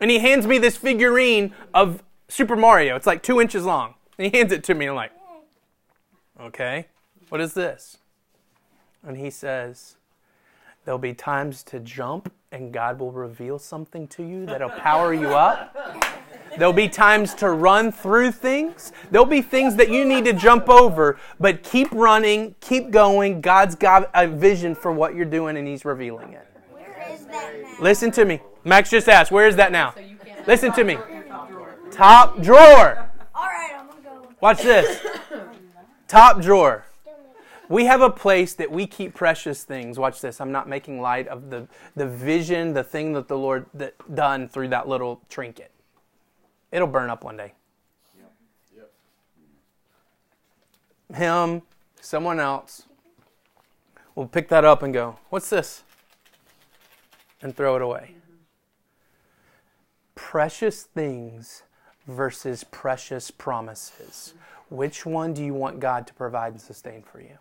And 0.00 0.10
he 0.10 0.20
hands 0.20 0.46
me 0.46 0.58
this 0.58 0.76
figurine 0.76 1.52
of 1.74 2.04
Super 2.28 2.56
Mario. 2.56 2.94
It's 2.94 3.06
like 3.06 3.22
two 3.22 3.40
inches 3.40 3.64
long. 3.64 3.94
And 4.16 4.32
he 4.32 4.38
hands 4.38 4.52
it 4.52 4.62
to 4.64 4.74
me. 4.74 4.86
And 4.86 4.90
I'm 4.90 4.96
like, 4.96 5.12
okay, 6.40 6.86
what 7.32 7.40
is 7.40 7.54
this? 7.54 7.96
And 9.02 9.16
he 9.16 9.30
says, 9.30 9.96
there'll 10.84 10.98
be 10.98 11.14
times 11.14 11.62
to 11.62 11.80
jump 11.80 12.30
and 12.52 12.74
God 12.74 13.00
will 13.00 13.10
reveal 13.10 13.58
something 13.58 14.06
to 14.08 14.22
you 14.22 14.44
that'll 14.44 14.68
power 14.68 15.14
you 15.14 15.28
up. 15.28 15.74
There'll 16.58 16.74
be 16.74 16.90
times 16.90 17.32
to 17.36 17.48
run 17.48 17.90
through 17.90 18.32
things. 18.32 18.92
There'll 19.10 19.24
be 19.24 19.40
things 19.40 19.76
that 19.76 19.88
you 19.88 20.04
need 20.04 20.26
to 20.26 20.34
jump 20.34 20.68
over, 20.68 21.18
but 21.40 21.62
keep 21.62 21.90
running, 21.92 22.54
keep 22.60 22.90
going. 22.90 23.40
God's 23.40 23.76
got 23.76 24.10
a 24.12 24.28
vision 24.28 24.74
for 24.74 24.92
what 24.92 25.14
you're 25.14 25.24
doing 25.24 25.56
and 25.56 25.66
He's 25.66 25.86
revealing 25.86 26.34
it. 26.34 26.46
Where 26.70 27.08
is 27.10 27.24
that 27.28 27.62
now? 27.62 27.76
Listen 27.80 28.10
to 28.10 28.26
me. 28.26 28.42
Max 28.62 28.90
just 28.90 29.08
asked, 29.08 29.32
where 29.32 29.48
is 29.48 29.56
that 29.56 29.72
now? 29.72 29.94
Listen 30.46 30.70
to 30.74 30.84
me. 30.84 30.98
Top 31.90 32.42
drawer. 32.42 33.10
All 33.34 33.46
right, 33.46 33.72
I'm 33.74 33.86
gonna 33.86 34.02
go. 34.02 34.28
Watch 34.42 34.60
this. 34.60 35.00
Top 36.08 36.42
drawer. 36.42 36.84
We 37.72 37.86
have 37.86 38.02
a 38.02 38.10
place 38.10 38.52
that 38.56 38.70
we 38.70 38.86
keep 38.86 39.14
precious 39.14 39.64
things. 39.64 39.98
Watch 39.98 40.20
this. 40.20 40.42
I'm 40.42 40.52
not 40.52 40.68
making 40.68 41.00
light 41.00 41.26
of 41.26 41.48
the, 41.48 41.66
the 41.96 42.06
vision, 42.06 42.74
the 42.74 42.84
thing 42.84 43.14
that 43.14 43.28
the 43.28 43.38
Lord 43.38 43.64
that 43.72 43.94
done 44.14 44.46
through 44.46 44.68
that 44.68 44.88
little 44.88 45.22
trinket. 45.30 45.70
It'll 46.70 46.86
burn 46.86 47.08
up 47.08 47.24
one 47.24 47.38
day. 47.38 47.54
Him, 51.14 51.62
someone 51.98 52.40
else 52.40 52.82
will 54.16 54.26
pick 54.26 54.50
that 54.50 54.66
up 54.66 54.82
and 54.82 54.92
go, 54.92 55.16
What's 55.30 55.48
this? 55.48 55.82
And 57.40 57.56
throw 57.56 57.76
it 57.76 57.80
away. 57.80 58.16
Precious 60.14 60.82
things 60.82 61.62
versus 62.06 62.64
precious 62.64 63.30
promises. 63.30 64.34
Which 64.68 65.06
one 65.06 65.32
do 65.32 65.42
you 65.42 65.54
want 65.54 65.80
God 65.80 66.06
to 66.06 66.12
provide 66.12 66.52
and 66.52 66.60
sustain 66.60 67.02
for 67.02 67.22
you? 67.22 67.38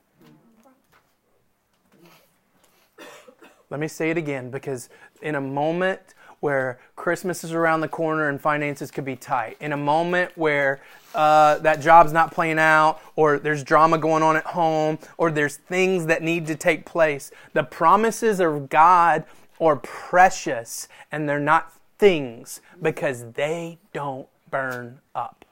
Let 3.71 3.79
me 3.79 3.87
say 3.87 4.11
it 4.11 4.17
again 4.17 4.51
because 4.51 4.89
in 5.21 5.35
a 5.35 5.41
moment 5.41 6.01
where 6.41 6.79
Christmas 6.95 7.43
is 7.43 7.53
around 7.53 7.81
the 7.81 7.87
corner 7.87 8.27
and 8.29 8.39
finances 8.39 8.91
could 8.91 9.05
be 9.05 9.15
tight, 9.15 9.57
in 9.59 9.71
a 9.71 9.77
moment 9.77 10.31
where 10.35 10.81
uh, 11.15 11.59
that 11.59 11.81
job's 11.81 12.11
not 12.11 12.31
playing 12.31 12.59
out, 12.59 12.99
or 13.15 13.37
there's 13.39 13.63
drama 13.63 13.97
going 13.97 14.23
on 14.23 14.35
at 14.35 14.45
home, 14.45 14.97
or 15.17 15.31
there's 15.31 15.57
things 15.57 16.07
that 16.07 16.23
need 16.23 16.47
to 16.47 16.55
take 16.55 16.83
place, 16.83 17.31
the 17.53 17.63
promises 17.63 18.39
of 18.39 18.69
God 18.69 19.23
are 19.59 19.75
precious 19.75 20.87
and 21.11 21.29
they're 21.29 21.39
not 21.39 21.71
things 21.99 22.59
because 22.81 23.31
they 23.33 23.77
don't 23.93 24.27
burn 24.49 24.99
up. 25.13 25.45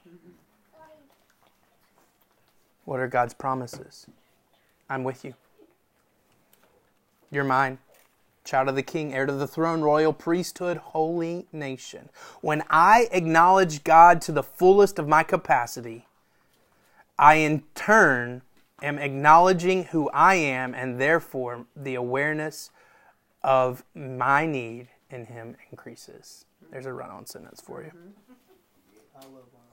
What 2.84 2.98
are 2.98 3.06
God's 3.06 3.34
promises? 3.34 4.06
I'm 4.88 5.04
with 5.04 5.24
you. 5.24 5.34
You're 7.30 7.44
mine. 7.44 7.78
Child 8.50 8.68
of 8.68 8.74
the 8.74 8.82
King, 8.82 9.14
heir 9.14 9.26
to 9.26 9.32
the 9.32 9.46
throne, 9.46 9.80
royal 9.80 10.12
priesthood, 10.12 10.76
holy 10.76 11.46
nation. 11.52 12.08
When 12.40 12.64
I 12.68 13.06
acknowledge 13.12 13.84
God 13.84 14.20
to 14.22 14.32
the 14.32 14.42
fullest 14.42 14.98
of 14.98 15.06
my 15.06 15.22
capacity, 15.22 16.08
I 17.16 17.34
in 17.34 17.62
turn 17.76 18.42
am 18.82 18.98
acknowledging 18.98 19.84
who 19.84 20.10
I 20.10 20.34
am 20.34 20.74
and 20.74 21.00
therefore 21.00 21.66
the 21.76 21.94
awareness 21.94 22.72
of 23.44 23.84
my 23.94 24.46
need 24.46 24.88
in 25.10 25.26
Him 25.26 25.54
increases. 25.70 26.44
There's 26.72 26.86
a 26.86 26.92
run 26.92 27.10
on 27.10 27.26
sentence 27.26 27.60
for 27.60 27.84
you. 27.84 27.92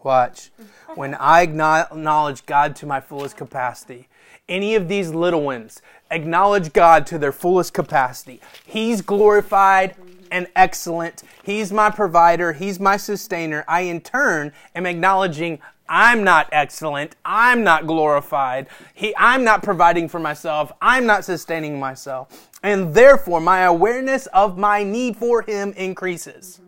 Watch. 0.03 0.51
When 0.95 1.13
I 1.13 1.41
acknowledge 1.41 2.45
God 2.47 2.75
to 2.77 2.87
my 2.87 3.01
fullest 3.01 3.37
capacity, 3.37 4.07
any 4.49 4.73
of 4.73 4.87
these 4.87 5.11
little 5.11 5.43
ones 5.43 5.79
acknowledge 6.09 6.73
God 6.73 7.05
to 7.07 7.19
their 7.19 7.31
fullest 7.31 7.73
capacity. 7.73 8.41
He's 8.65 9.01
glorified 9.01 9.95
and 10.31 10.47
excellent. 10.55 11.23
He's 11.43 11.71
my 11.71 11.89
provider. 11.89 12.53
He's 12.53 12.79
my 12.79 12.97
sustainer. 12.97 13.63
I, 13.67 13.81
in 13.81 14.01
turn, 14.01 14.53
am 14.73 14.85
acknowledging 14.85 15.59
I'm 15.89 16.23
not 16.23 16.49
excellent. 16.51 17.15
I'm 17.23 17.63
not 17.63 17.87
glorified. 17.87 18.67
He, 18.93 19.15
I'm 19.17 19.43
not 19.43 19.63
providing 19.63 20.09
for 20.09 20.19
myself. 20.19 20.71
I'm 20.81 21.05
not 21.05 21.23
sustaining 21.23 21.79
myself. 21.79 22.49
And 22.61 22.93
therefore, 22.93 23.39
my 23.39 23.61
awareness 23.61 24.25
of 24.27 24.57
my 24.57 24.83
need 24.83 25.15
for 25.15 25.43
Him 25.43 25.73
increases. 25.73 26.59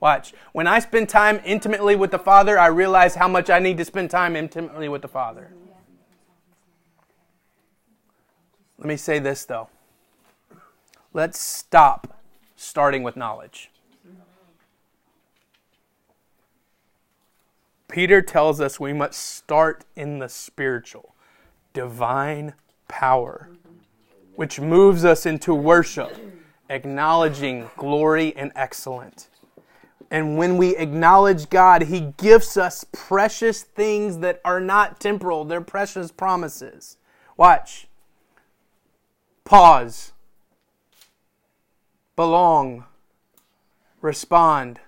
Watch. 0.00 0.32
When 0.52 0.66
I 0.66 0.78
spend 0.78 1.10
time 1.10 1.40
intimately 1.44 1.94
with 1.94 2.10
the 2.10 2.18
Father, 2.18 2.58
I 2.58 2.68
realize 2.68 3.14
how 3.14 3.28
much 3.28 3.50
I 3.50 3.58
need 3.58 3.76
to 3.76 3.84
spend 3.84 4.10
time 4.10 4.34
intimately 4.34 4.88
with 4.88 5.02
the 5.02 5.08
Father. 5.08 5.52
Let 8.78 8.88
me 8.88 8.96
say 8.96 9.18
this, 9.18 9.44
though. 9.44 9.68
Let's 11.12 11.38
stop 11.38 12.18
starting 12.56 13.02
with 13.02 13.14
knowledge. 13.14 13.70
Peter 17.88 18.22
tells 18.22 18.60
us 18.60 18.78
we 18.78 18.92
must 18.92 19.18
start 19.18 19.84
in 19.96 20.20
the 20.20 20.28
spiritual, 20.28 21.14
divine 21.74 22.54
power, 22.86 23.50
which 24.36 24.60
moves 24.60 25.04
us 25.04 25.26
into 25.26 25.52
worship, 25.52 26.16
acknowledging 26.70 27.68
glory 27.76 28.34
and 28.36 28.52
excellence. 28.54 29.29
And 30.10 30.36
when 30.36 30.56
we 30.56 30.76
acknowledge 30.76 31.50
God, 31.50 31.82
He 31.82 32.12
gives 32.16 32.56
us 32.56 32.84
precious 32.92 33.62
things 33.62 34.18
that 34.18 34.40
are 34.44 34.60
not 34.60 34.98
temporal, 34.98 35.44
they're 35.44 35.60
precious 35.60 36.10
promises. 36.10 36.96
Watch. 37.36 37.86
Pause. 39.44 40.12
Belong. 42.16 42.84
Respond. 44.00 44.80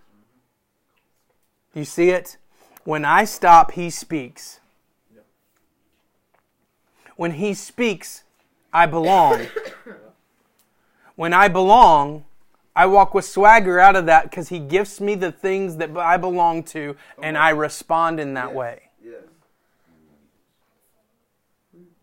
You 1.75 1.85
see 1.85 2.11
it? 2.11 2.37
When 2.85 3.05
I 3.05 3.25
stop, 3.25 3.73
He 3.73 3.91
speaks. 3.91 4.59
When 7.17 7.33
He 7.33 7.55
speaks, 7.55 8.25
I 8.73 8.87
belong. 8.87 9.47
When 11.15 11.35
I 11.35 11.49
belong, 11.49 12.25
I 12.75 12.87
walk 12.87 13.13
with 13.13 13.25
swagger 13.25 13.79
out 13.79 13.97
of 13.97 14.07
that 14.07 14.25
because 14.25 14.49
He 14.49 14.59
gifts 14.59 15.01
me 15.01 15.15
the 15.15 15.33
things 15.33 15.77
that 15.77 15.97
I 15.97 16.17
belong 16.17 16.63
to, 16.65 16.97
and 17.23 17.37
I 17.37 17.51
respond 17.51 18.19
in 18.19 18.35
that 18.35 18.55
way. 18.55 18.91
Yes. 19.05 19.23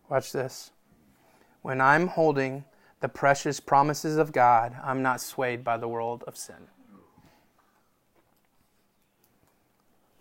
Watch 0.10 0.32
this. 0.32 0.72
When 1.62 1.82
I'm 1.82 2.08
holding 2.08 2.66
the 3.00 3.10
precious 3.10 3.60
promises 3.60 4.18
of 4.18 4.32
God, 4.32 4.76
I'm 4.84 5.02
not 5.02 5.22
swayed 5.22 5.64
by 5.64 5.78
the 5.78 5.88
world 5.88 6.24
of 6.28 6.38
sin. 6.38 6.68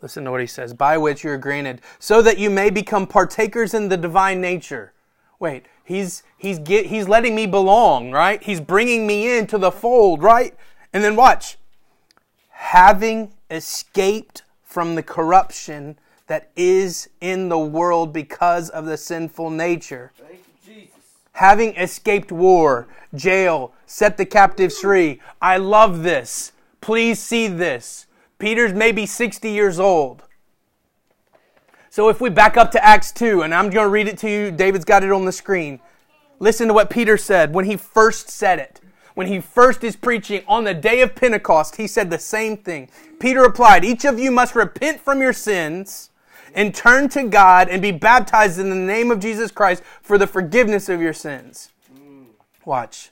Listen 0.00 0.24
to 0.24 0.30
what 0.30 0.40
he 0.40 0.46
says 0.46 0.72
by 0.72 0.96
which 0.96 1.24
you 1.24 1.30
are 1.30 1.38
granted, 1.38 1.80
so 1.98 2.22
that 2.22 2.38
you 2.38 2.50
may 2.50 2.70
become 2.70 3.06
partakers 3.06 3.74
in 3.74 3.88
the 3.88 3.96
divine 3.96 4.40
nature. 4.40 4.92
Wait, 5.40 5.66
he's, 5.88 6.22
he's, 6.36 6.58
get, 6.58 6.86
he's 6.86 7.08
letting 7.08 7.34
me 7.34 7.46
belong, 7.46 8.12
right? 8.12 8.42
He's 8.42 8.60
bringing 8.60 9.06
me 9.06 9.38
into 9.38 9.56
the 9.56 9.72
fold, 9.72 10.22
right? 10.22 10.54
And 10.92 11.02
then 11.02 11.16
watch. 11.16 11.56
Having 12.50 13.32
escaped 13.50 14.42
from 14.62 14.94
the 14.94 15.02
corruption 15.02 15.98
that 16.26 16.50
is 16.54 17.08
in 17.22 17.48
the 17.48 17.58
world 17.58 18.12
because 18.12 18.68
of 18.68 18.84
the 18.84 18.98
sinful 18.98 19.48
nature 19.48 20.12
Thank 20.18 20.44
you, 20.66 20.74
Jesus. 20.74 20.94
having 21.32 21.74
escaped 21.76 22.30
war, 22.30 22.86
jail, 23.14 23.72
set 23.86 24.18
the 24.18 24.26
captives 24.26 24.78
free. 24.80 25.20
I 25.40 25.56
love 25.56 26.02
this. 26.02 26.52
Please 26.82 27.18
see 27.18 27.48
this. 27.48 28.06
Peter's 28.38 28.74
maybe 28.74 29.06
60 29.06 29.50
years 29.50 29.80
old. 29.80 30.24
So 31.98 32.08
if 32.08 32.20
we 32.20 32.30
back 32.30 32.56
up 32.56 32.70
to 32.70 32.84
Acts 32.84 33.10
2, 33.10 33.42
and 33.42 33.52
I'm 33.52 33.70
going 33.70 33.84
to 33.84 33.90
read 33.90 34.06
it 34.06 34.18
to 34.18 34.30
you, 34.30 34.52
David's 34.52 34.84
got 34.84 35.02
it 35.02 35.10
on 35.10 35.24
the 35.24 35.32
screen. 35.32 35.80
Listen 36.38 36.68
to 36.68 36.74
what 36.74 36.90
Peter 36.90 37.16
said 37.16 37.52
when 37.52 37.64
he 37.64 37.76
first 37.76 38.30
said 38.30 38.60
it. 38.60 38.80
When 39.14 39.26
he 39.26 39.40
first 39.40 39.82
is 39.82 39.96
preaching 39.96 40.44
on 40.46 40.62
the 40.62 40.74
day 40.74 41.00
of 41.00 41.16
Pentecost, 41.16 41.74
he 41.74 41.88
said 41.88 42.08
the 42.08 42.20
same 42.20 42.56
thing. 42.56 42.88
Peter 43.18 43.40
replied, 43.40 43.84
Each 43.84 44.04
of 44.04 44.16
you 44.16 44.30
must 44.30 44.54
repent 44.54 45.00
from 45.00 45.20
your 45.20 45.32
sins 45.32 46.10
and 46.54 46.72
turn 46.72 47.08
to 47.08 47.24
God 47.24 47.68
and 47.68 47.82
be 47.82 47.90
baptized 47.90 48.60
in 48.60 48.70
the 48.70 48.76
name 48.76 49.10
of 49.10 49.18
Jesus 49.18 49.50
Christ 49.50 49.82
for 50.00 50.18
the 50.18 50.26
forgiveness 50.28 50.88
of 50.88 51.00
your 51.00 51.12
sins. 51.12 51.72
Watch. 52.64 53.10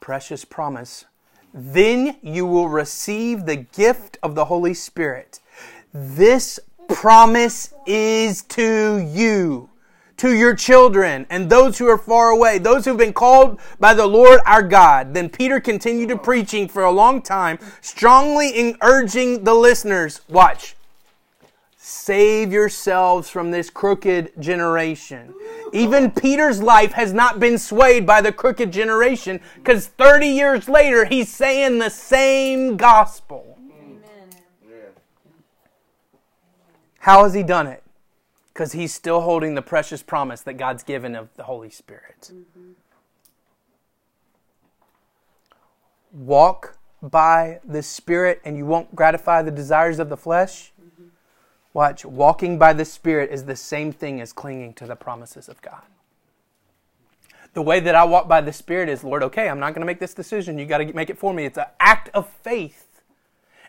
Precious 0.00 0.44
promise. 0.44 1.06
Then 1.54 2.18
you 2.20 2.44
will 2.44 2.68
receive 2.68 3.46
the 3.46 3.56
gift 3.56 4.18
of 4.22 4.34
the 4.34 4.44
Holy 4.44 4.74
Spirit. 4.74 5.40
This 5.94 6.60
promise 6.94 7.72
is 7.86 8.42
to 8.42 8.98
you, 8.98 9.68
to 10.18 10.34
your 10.34 10.54
children, 10.54 11.26
and 11.30 11.48
those 11.50 11.78
who 11.78 11.88
are 11.88 11.98
far 11.98 12.30
away, 12.30 12.58
those 12.58 12.84
who've 12.84 12.96
been 12.96 13.12
called 13.12 13.60
by 13.80 13.94
the 13.94 14.06
Lord 14.06 14.40
our 14.46 14.62
God. 14.62 15.14
Then 15.14 15.28
Peter 15.28 15.60
continued 15.60 16.08
to 16.10 16.18
preaching 16.18 16.68
for 16.68 16.84
a 16.84 16.90
long 16.90 17.22
time, 17.22 17.58
strongly 17.80 18.50
in 18.50 18.76
urging 18.82 19.44
the 19.44 19.54
listeners. 19.54 20.20
Watch. 20.28 20.76
Save 21.84 22.52
yourselves 22.52 23.28
from 23.28 23.50
this 23.50 23.68
crooked 23.68 24.32
generation. 24.38 25.34
Even 25.72 26.10
Peter's 26.12 26.62
life 26.62 26.92
has 26.92 27.12
not 27.12 27.40
been 27.40 27.58
swayed 27.58 28.06
by 28.06 28.20
the 28.20 28.30
crooked 28.30 28.72
generation 28.72 29.40
because 29.56 29.88
30 29.88 30.28
years 30.28 30.68
later, 30.68 31.04
he's 31.04 31.28
saying 31.28 31.78
the 31.80 31.88
same 31.88 32.76
gospel. 32.76 33.58
Yeah. 34.64 34.90
How 37.02 37.24
has 37.24 37.34
he 37.34 37.42
done 37.42 37.66
it? 37.66 37.82
Because 38.52 38.70
he's 38.70 38.94
still 38.94 39.22
holding 39.22 39.56
the 39.56 39.62
precious 39.62 40.04
promise 40.04 40.40
that 40.42 40.54
God's 40.54 40.84
given 40.84 41.16
of 41.16 41.30
the 41.34 41.42
Holy 41.42 41.68
Spirit. 41.68 42.30
Walk 46.12 46.78
by 47.02 47.58
the 47.64 47.82
Spirit 47.82 48.40
and 48.44 48.56
you 48.56 48.66
won't 48.66 48.94
gratify 48.94 49.42
the 49.42 49.50
desires 49.50 49.98
of 49.98 50.10
the 50.10 50.16
flesh. 50.16 50.72
Watch, 51.74 52.04
walking 52.04 52.56
by 52.56 52.72
the 52.72 52.84
Spirit 52.84 53.30
is 53.32 53.46
the 53.46 53.56
same 53.56 53.92
thing 53.92 54.20
as 54.20 54.32
clinging 54.32 54.72
to 54.74 54.86
the 54.86 54.94
promises 54.94 55.48
of 55.48 55.60
God. 55.60 55.82
The 57.54 57.62
way 57.62 57.80
that 57.80 57.96
I 57.96 58.04
walk 58.04 58.28
by 58.28 58.42
the 58.42 58.52
Spirit 58.52 58.88
is, 58.88 59.02
Lord, 59.02 59.24
okay, 59.24 59.48
I'm 59.48 59.58
not 59.58 59.74
going 59.74 59.80
to 59.80 59.86
make 59.86 59.98
this 59.98 60.14
decision. 60.14 60.56
You 60.56 60.66
got 60.66 60.78
to 60.78 60.92
make 60.92 61.10
it 61.10 61.18
for 61.18 61.34
me. 61.34 61.46
It's 61.46 61.58
an 61.58 61.66
act 61.80 62.10
of 62.14 62.28
faith. 62.28 62.91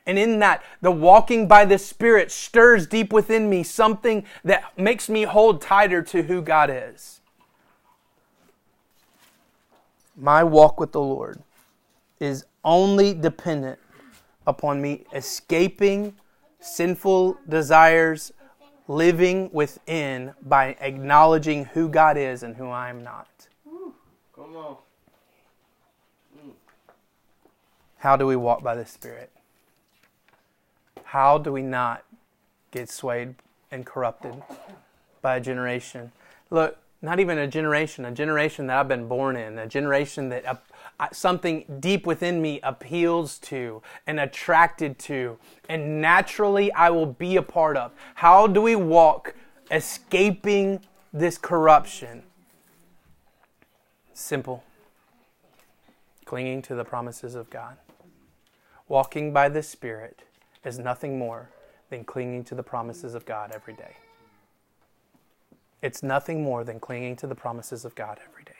And 0.05 0.19
in 0.19 0.39
that, 0.39 0.63
the 0.81 0.91
walking 0.91 1.47
by 1.47 1.65
the 1.65 1.77
Spirit 1.77 2.31
stirs 2.31 2.87
deep 2.87 3.13
within 3.13 3.49
me 3.49 3.63
something 3.63 4.25
that 4.43 4.77
makes 4.77 5.09
me 5.09 5.23
hold 5.23 5.61
tighter 5.61 6.01
to 6.03 6.23
who 6.23 6.41
God 6.41 6.69
is. 6.71 7.21
My 10.15 10.43
walk 10.43 10.79
with 10.79 10.91
the 10.91 11.01
Lord 11.01 11.41
is 12.19 12.45
only 12.63 13.13
dependent 13.13 13.79
upon 14.45 14.81
me 14.81 15.05
escaping 15.13 16.13
sinful 16.59 17.37
desires, 17.49 18.31
living 18.87 19.49
within 19.51 20.33
by 20.43 20.75
acknowledging 20.79 21.65
who 21.65 21.89
God 21.89 22.17
is 22.17 22.43
and 22.43 22.55
who 22.55 22.69
I 22.69 22.89
am 22.89 23.03
not. 23.03 23.27
Come 24.35 24.55
on. 24.55 24.77
How 27.97 28.17
do 28.17 28.27
we 28.27 28.35
walk 28.35 28.61
by 28.61 28.75
the 28.75 28.85
Spirit? 28.85 29.32
How 31.13 31.37
do 31.37 31.51
we 31.51 31.61
not 31.61 32.05
get 32.71 32.89
swayed 32.89 33.35
and 33.69 33.85
corrupted 33.85 34.33
by 35.21 35.35
a 35.35 35.39
generation? 35.39 36.11
Look, 36.49 36.75
not 37.03 37.19
even 37.19 37.37
a 37.37 37.45
generation, 37.45 38.03
a 38.05 38.11
generation 38.11 38.65
that 38.65 38.79
I've 38.79 38.87
been 38.87 39.07
born 39.07 39.35
in, 39.35 39.59
a 39.59 39.67
generation 39.67 40.29
that 40.29 40.43
uh, 40.99 41.07
something 41.11 41.65
deep 41.79 42.07
within 42.07 42.41
me 42.41 42.59
appeals 42.63 43.37
to 43.41 43.83
and 44.07 44.19
attracted 44.19 44.97
to, 44.99 45.37
and 45.69 46.01
naturally 46.01 46.71
I 46.71 46.89
will 46.89 47.05
be 47.05 47.35
a 47.35 47.43
part 47.43 47.77
of. 47.77 47.91
How 48.15 48.47
do 48.47 48.59
we 48.59 48.75
walk 48.75 49.35
escaping 49.69 50.81
this 51.13 51.37
corruption? 51.37 52.23
Simple. 54.15 54.63
Clinging 56.25 56.63
to 56.63 56.73
the 56.73 56.83
promises 56.83 57.35
of 57.35 57.51
God. 57.51 57.77
Walking 58.87 59.31
by 59.31 59.47
the 59.47 59.61
Spirit 59.61 60.23
is 60.63 60.79
nothing 60.79 61.17
more 61.17 61.49
than 61.89 62.03
clinging 62.03 62.43
to 62.45 62.55
the 62.55 62.63
promises 62.63 63.15
of 63.15 63.25
God 63.25 63.51
every 63.53 63.73
day. 63.73 63.97
It's 65.81 66.01
nothing 66.01 66.43
more 66.43 66.63
than 66.63 66.79
clinging 66.79 67.17
to 67.17 67.27
the 67.27 67.35
promises 67.35 67.83
of 67.83 67.93
God 67.93 68.19
every 68.27 68.43
day. 68.45 68.51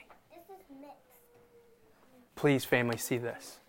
Please, 2.36 2.66
family, 2.66 2.98
see 2.98 3.18
this. 3.18 3.60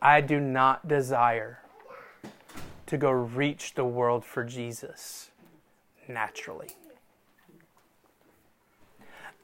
I 0.00 0.20
do 0.20 0.40
not 0.40 0.88
desire 0.88 1.58
to 2.86 2.96
go 2.96 3.10
reach 3.10 3.74
the 3.74 3.84
world 3.84 4.24
for 4.24 4.42
Jesus 4.42 5.30
naturally. 6.08 6.70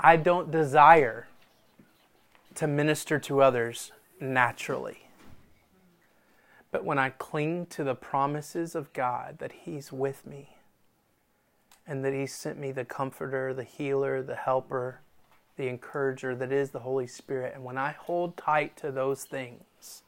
I 0.00 0.16
don't 0.16 0.50
desire 0.50 1.28
to 2.54 2.66
minister 2.66 3.18
to 3.20 3.42
others 3.42 3.92
naturally. 4.20 5.07
But 6.70 6.84
when 6.84 6.98
I 6.98 7.10
cling 7.10 7.66
to 7.66 7.84
the 7.84 7.94
promises 7.94 8.74
of 8.74 8.92
God 8.92 9.38
that 9.38 9.52
He's 9.52 9.90
with 9.90 10.26
me 10.26 10.56
and 11.86 12.04
that 12.04 12.12
He 12.12 12.26
sent 12.26 12.58
me 12.58 12.72
the 12.72 12.84
comforter, 12.84 13.54
the 13.54 13.64
healer, 13.64 14.22
the 14.22 14.36
helper, 14.36 15.00
the 15.56 15.68
encourager 15.68 16.34
that 16.36 16.52
is 16.52 16.70
the 16.70 16.80
Holy 16.80 17.06
Spirit, 17.06 17.54
and 17.54 17.64
when 17.64 17.78
I 17.78 17.92
hold 17.92 18.36
tight 18.36 18.76
to 18.78 18.92
those 18.92 19.24
things, 19.24 20.02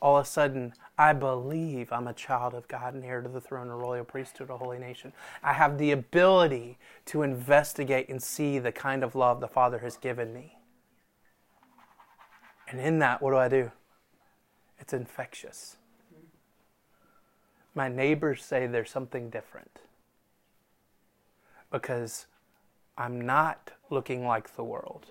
all 0.00 0.16
of 0.16 0.24
a 0.24 0.28
sudden 0.28 0.72
I 0.96 1.12
believe 1.12 1.92
I'm 1.92 2.06
a 2.06 2.12
child 2.12 2.54
of 2.54 2.68
God 2.68 2.94
and 2.94 3.04
heir 3.04 3.20
to 3.20 3.28
the 3.28 3.40
throne, 3.40 3.68
a 3.68 3.76
royal 3.76 4.04
priesthood, 4.04 4.50
a 4.50 4.56
holy 4.56 4.78
nation. 4.78 5.12
I 5.42 5.52
have 5.52 5.78
the 5.78 5.90
ability 5.90 6.78
to 7.06 7.22
investigate 7.22 8.08
and 8.08 8.22
see 8.22 8.60
the 8.60 8.72
kind 8.72 9.02
of 9.02 9.16
love 9.16 9.40
the 9.40 9.48
Father 9.48 9.78
has 9.80 9.96
given 9.96 10.32
me. 10.32 10.58
And 12.68 12.80
in 12.80 13.00
that, 13.00 13.20
what 13.20 13.30
do 13.30 13.36
I 13.36 13.48
do? 13.48 13.72
It's 14.78 14.92
infectious. 14.92 15.76
My 17.74 17.88
neighbors 17.88 18.44
say 18.44 18.66
there's 18.66 18.90
something 18.90 19.30
different 19.30 19.80
because 21.70 22.26
I'm 22.96 23.20
not 23.20 23.70
looking 23.90 24.26
like 24.26 24.54
the 24.56 24.64
world. 24.64 25.06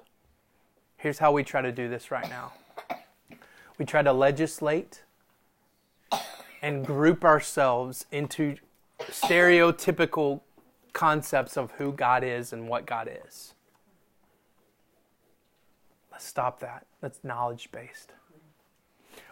Here's 0.98 1.20
how 1.20 1.32
we 1.32 1.43
try 1.43 1.62
to 1.62 1.72
do 1.72 1.88
this 1.88 2.12
right 2.12 2.30
now 2.30 2.54
we 3.78 3.86
try 3.86 4.02
to 4.02 4.12
legislate 4.12 5.04
and 6.62 6.86
group 6.86 7.24
ourselves 7.24 8.08
into 8.12 8.56
stereotypical 9.02 10.41
concepts 10.93 11.58
of 11.58 11.72
who 11.74 11.91
God 11.91 12.24
is 12.24 12.52
and 12.52 12.67
what 12.67 12.88
God 12.88 13.08
is. 13.28 13.54
Let's 16.12 16.26
stop 16.26 16.60
that. 16.62 16.88
That's 17.02 17.24
knowledge 17.24 17.70
based. 17.72 18.13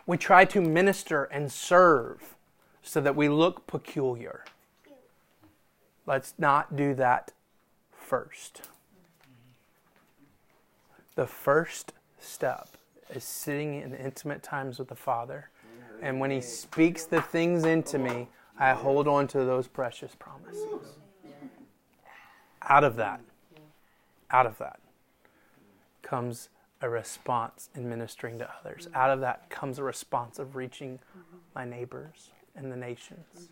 We 0.05 0.17
try 0.17 0.45
to 0.45 0.61
minister 0.61 1.23
and 1.23 1.51
serve 1.51 2.34
so 2.85 3.01
that 3.01 3.15
we 3.15 3.27
look 3.27 3.65
peculiar. 3.65 4.45
Let's 6.05 6.35
not 6.37 6.75
do 6.75 6.93
that 6.93 7.31
first. 7.91 8.69
The 11.15 11.25
first 11.25 11.93
step 12.19 12.77
is 13.09 13.23
sitting 13.23 13.81
in 13.81 13.95
intimate 13.95 14.43
times 14.43 14.77
with 14.77 14.89
the 14.89 14.95
Father. 14.95 15.49
And 16.01 16.19
when 16.19 16.29
He 16.29 16.41
speaks 16.41 17.05
the 17.05 17.21
things 17.21 17.65
into 17.65 17.97
me, 17.97 18.27
I 18.59 18.73
hold 18.73 19.07
on 19.07 19.27
to 19.29 19.39
those 19.39 19.67
precious 19.67 20.13
promises. 20.15 20.67
Out 22.61 22.83
of 22.83 22.95
that, 22.97 23.19
out 24.29 24.45
of 24.45 24.59
that 24.59 24.79
comes 26.03 26.49
a 26.81 26.89
response 26.89 27.69
in 27.73 27.89
ministering 27.89 28.37
to 28.39 28.49
others. 28.59 28.87
Out 28.93 29.09
of 29.09 29.21
that 29.21 29.49
comes 29.49 29.79
a 29.79 29.83
response 29.83 30.37
of 30.37 30.55
reaching 30.55 30.99
my 31.55 31.65
neighbors 31.65 32.29
and 32.55 32.71
the 32.71 32.75
nations. 32.75 33.49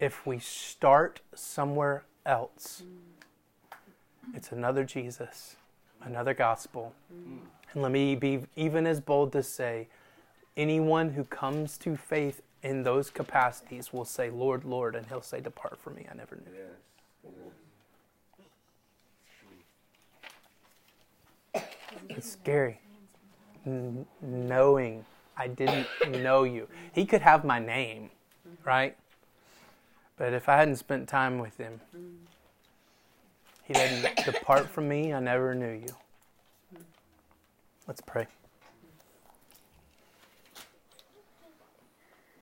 If 0.00 0.26
we 0.26 0.38
start 0.38 1.20
somewhere 1.34 2.04
else, 2.26 2.82
it's 4.34 4.52
another 4.52 4.84
Jesus, 4.84 5.56
another 6.02 6.34
gospel. 6.34 6.92
And 7.72 7.82
let 7.82 7.92
me 7.92 8.14
be 8.14 8.40
even 8.56 8.86
as 8.86 9.00
bold 9.00 9.32
to 9.32 9.42
say 9.42 9.88
anyone 10.56 11.10
who 11.10 11.24
comes 11.24 11.78
to 11.78 11.96
faith 11.96 12.42
in 12.62 12.82
those 12.82 13.10
capacities 13.10 13.92
will 13.92 14.04
say, 14.04 14.30
Lord, 14.30 14.64
Lord, 14.64 14.94
and 14.94 15.06
he'll 15.06 15.22
say, 15.22 15.40
Depart 15.40 15.78
from 15.78 15.96
me, 15.96 16.06
I 16.10 16.14
never 16.14 16.36
knew 16.36 16.52
you. 16.52 16.68
It's 22.08 22.32
scary. 22.32 22.80
N- 23.66 24.06
knowing 24.20 25.04
I 25.36 25.48
didn't 25.48 25.86
know 26.10 26.44
you. 26.44 26.68
He 26.94 27.04
could 27.06 27.22
have 27.22 27.44
my 27.44 27.58
name, 27.58 28.10
right? 28.64 28.96
But 30.16 30.32
if 30.32 30.48
I 30.48 30.56
hadn't 30.56 30.76
spent 30.76 31.08
time 31.08 31.38
with 31.38 31.56
him, 31.56 31.80
he 33.64 33.72
didn't 33.72 34.24
depart 34.24 34.68
from 34.68 34.88
me. 34.88 35.12
I 35.12 35.20
never 35.20 35.54
knew 35.54 35.72
you. 35.72 35.94
Let's 37.86 38.00
pray. 38.00 38.26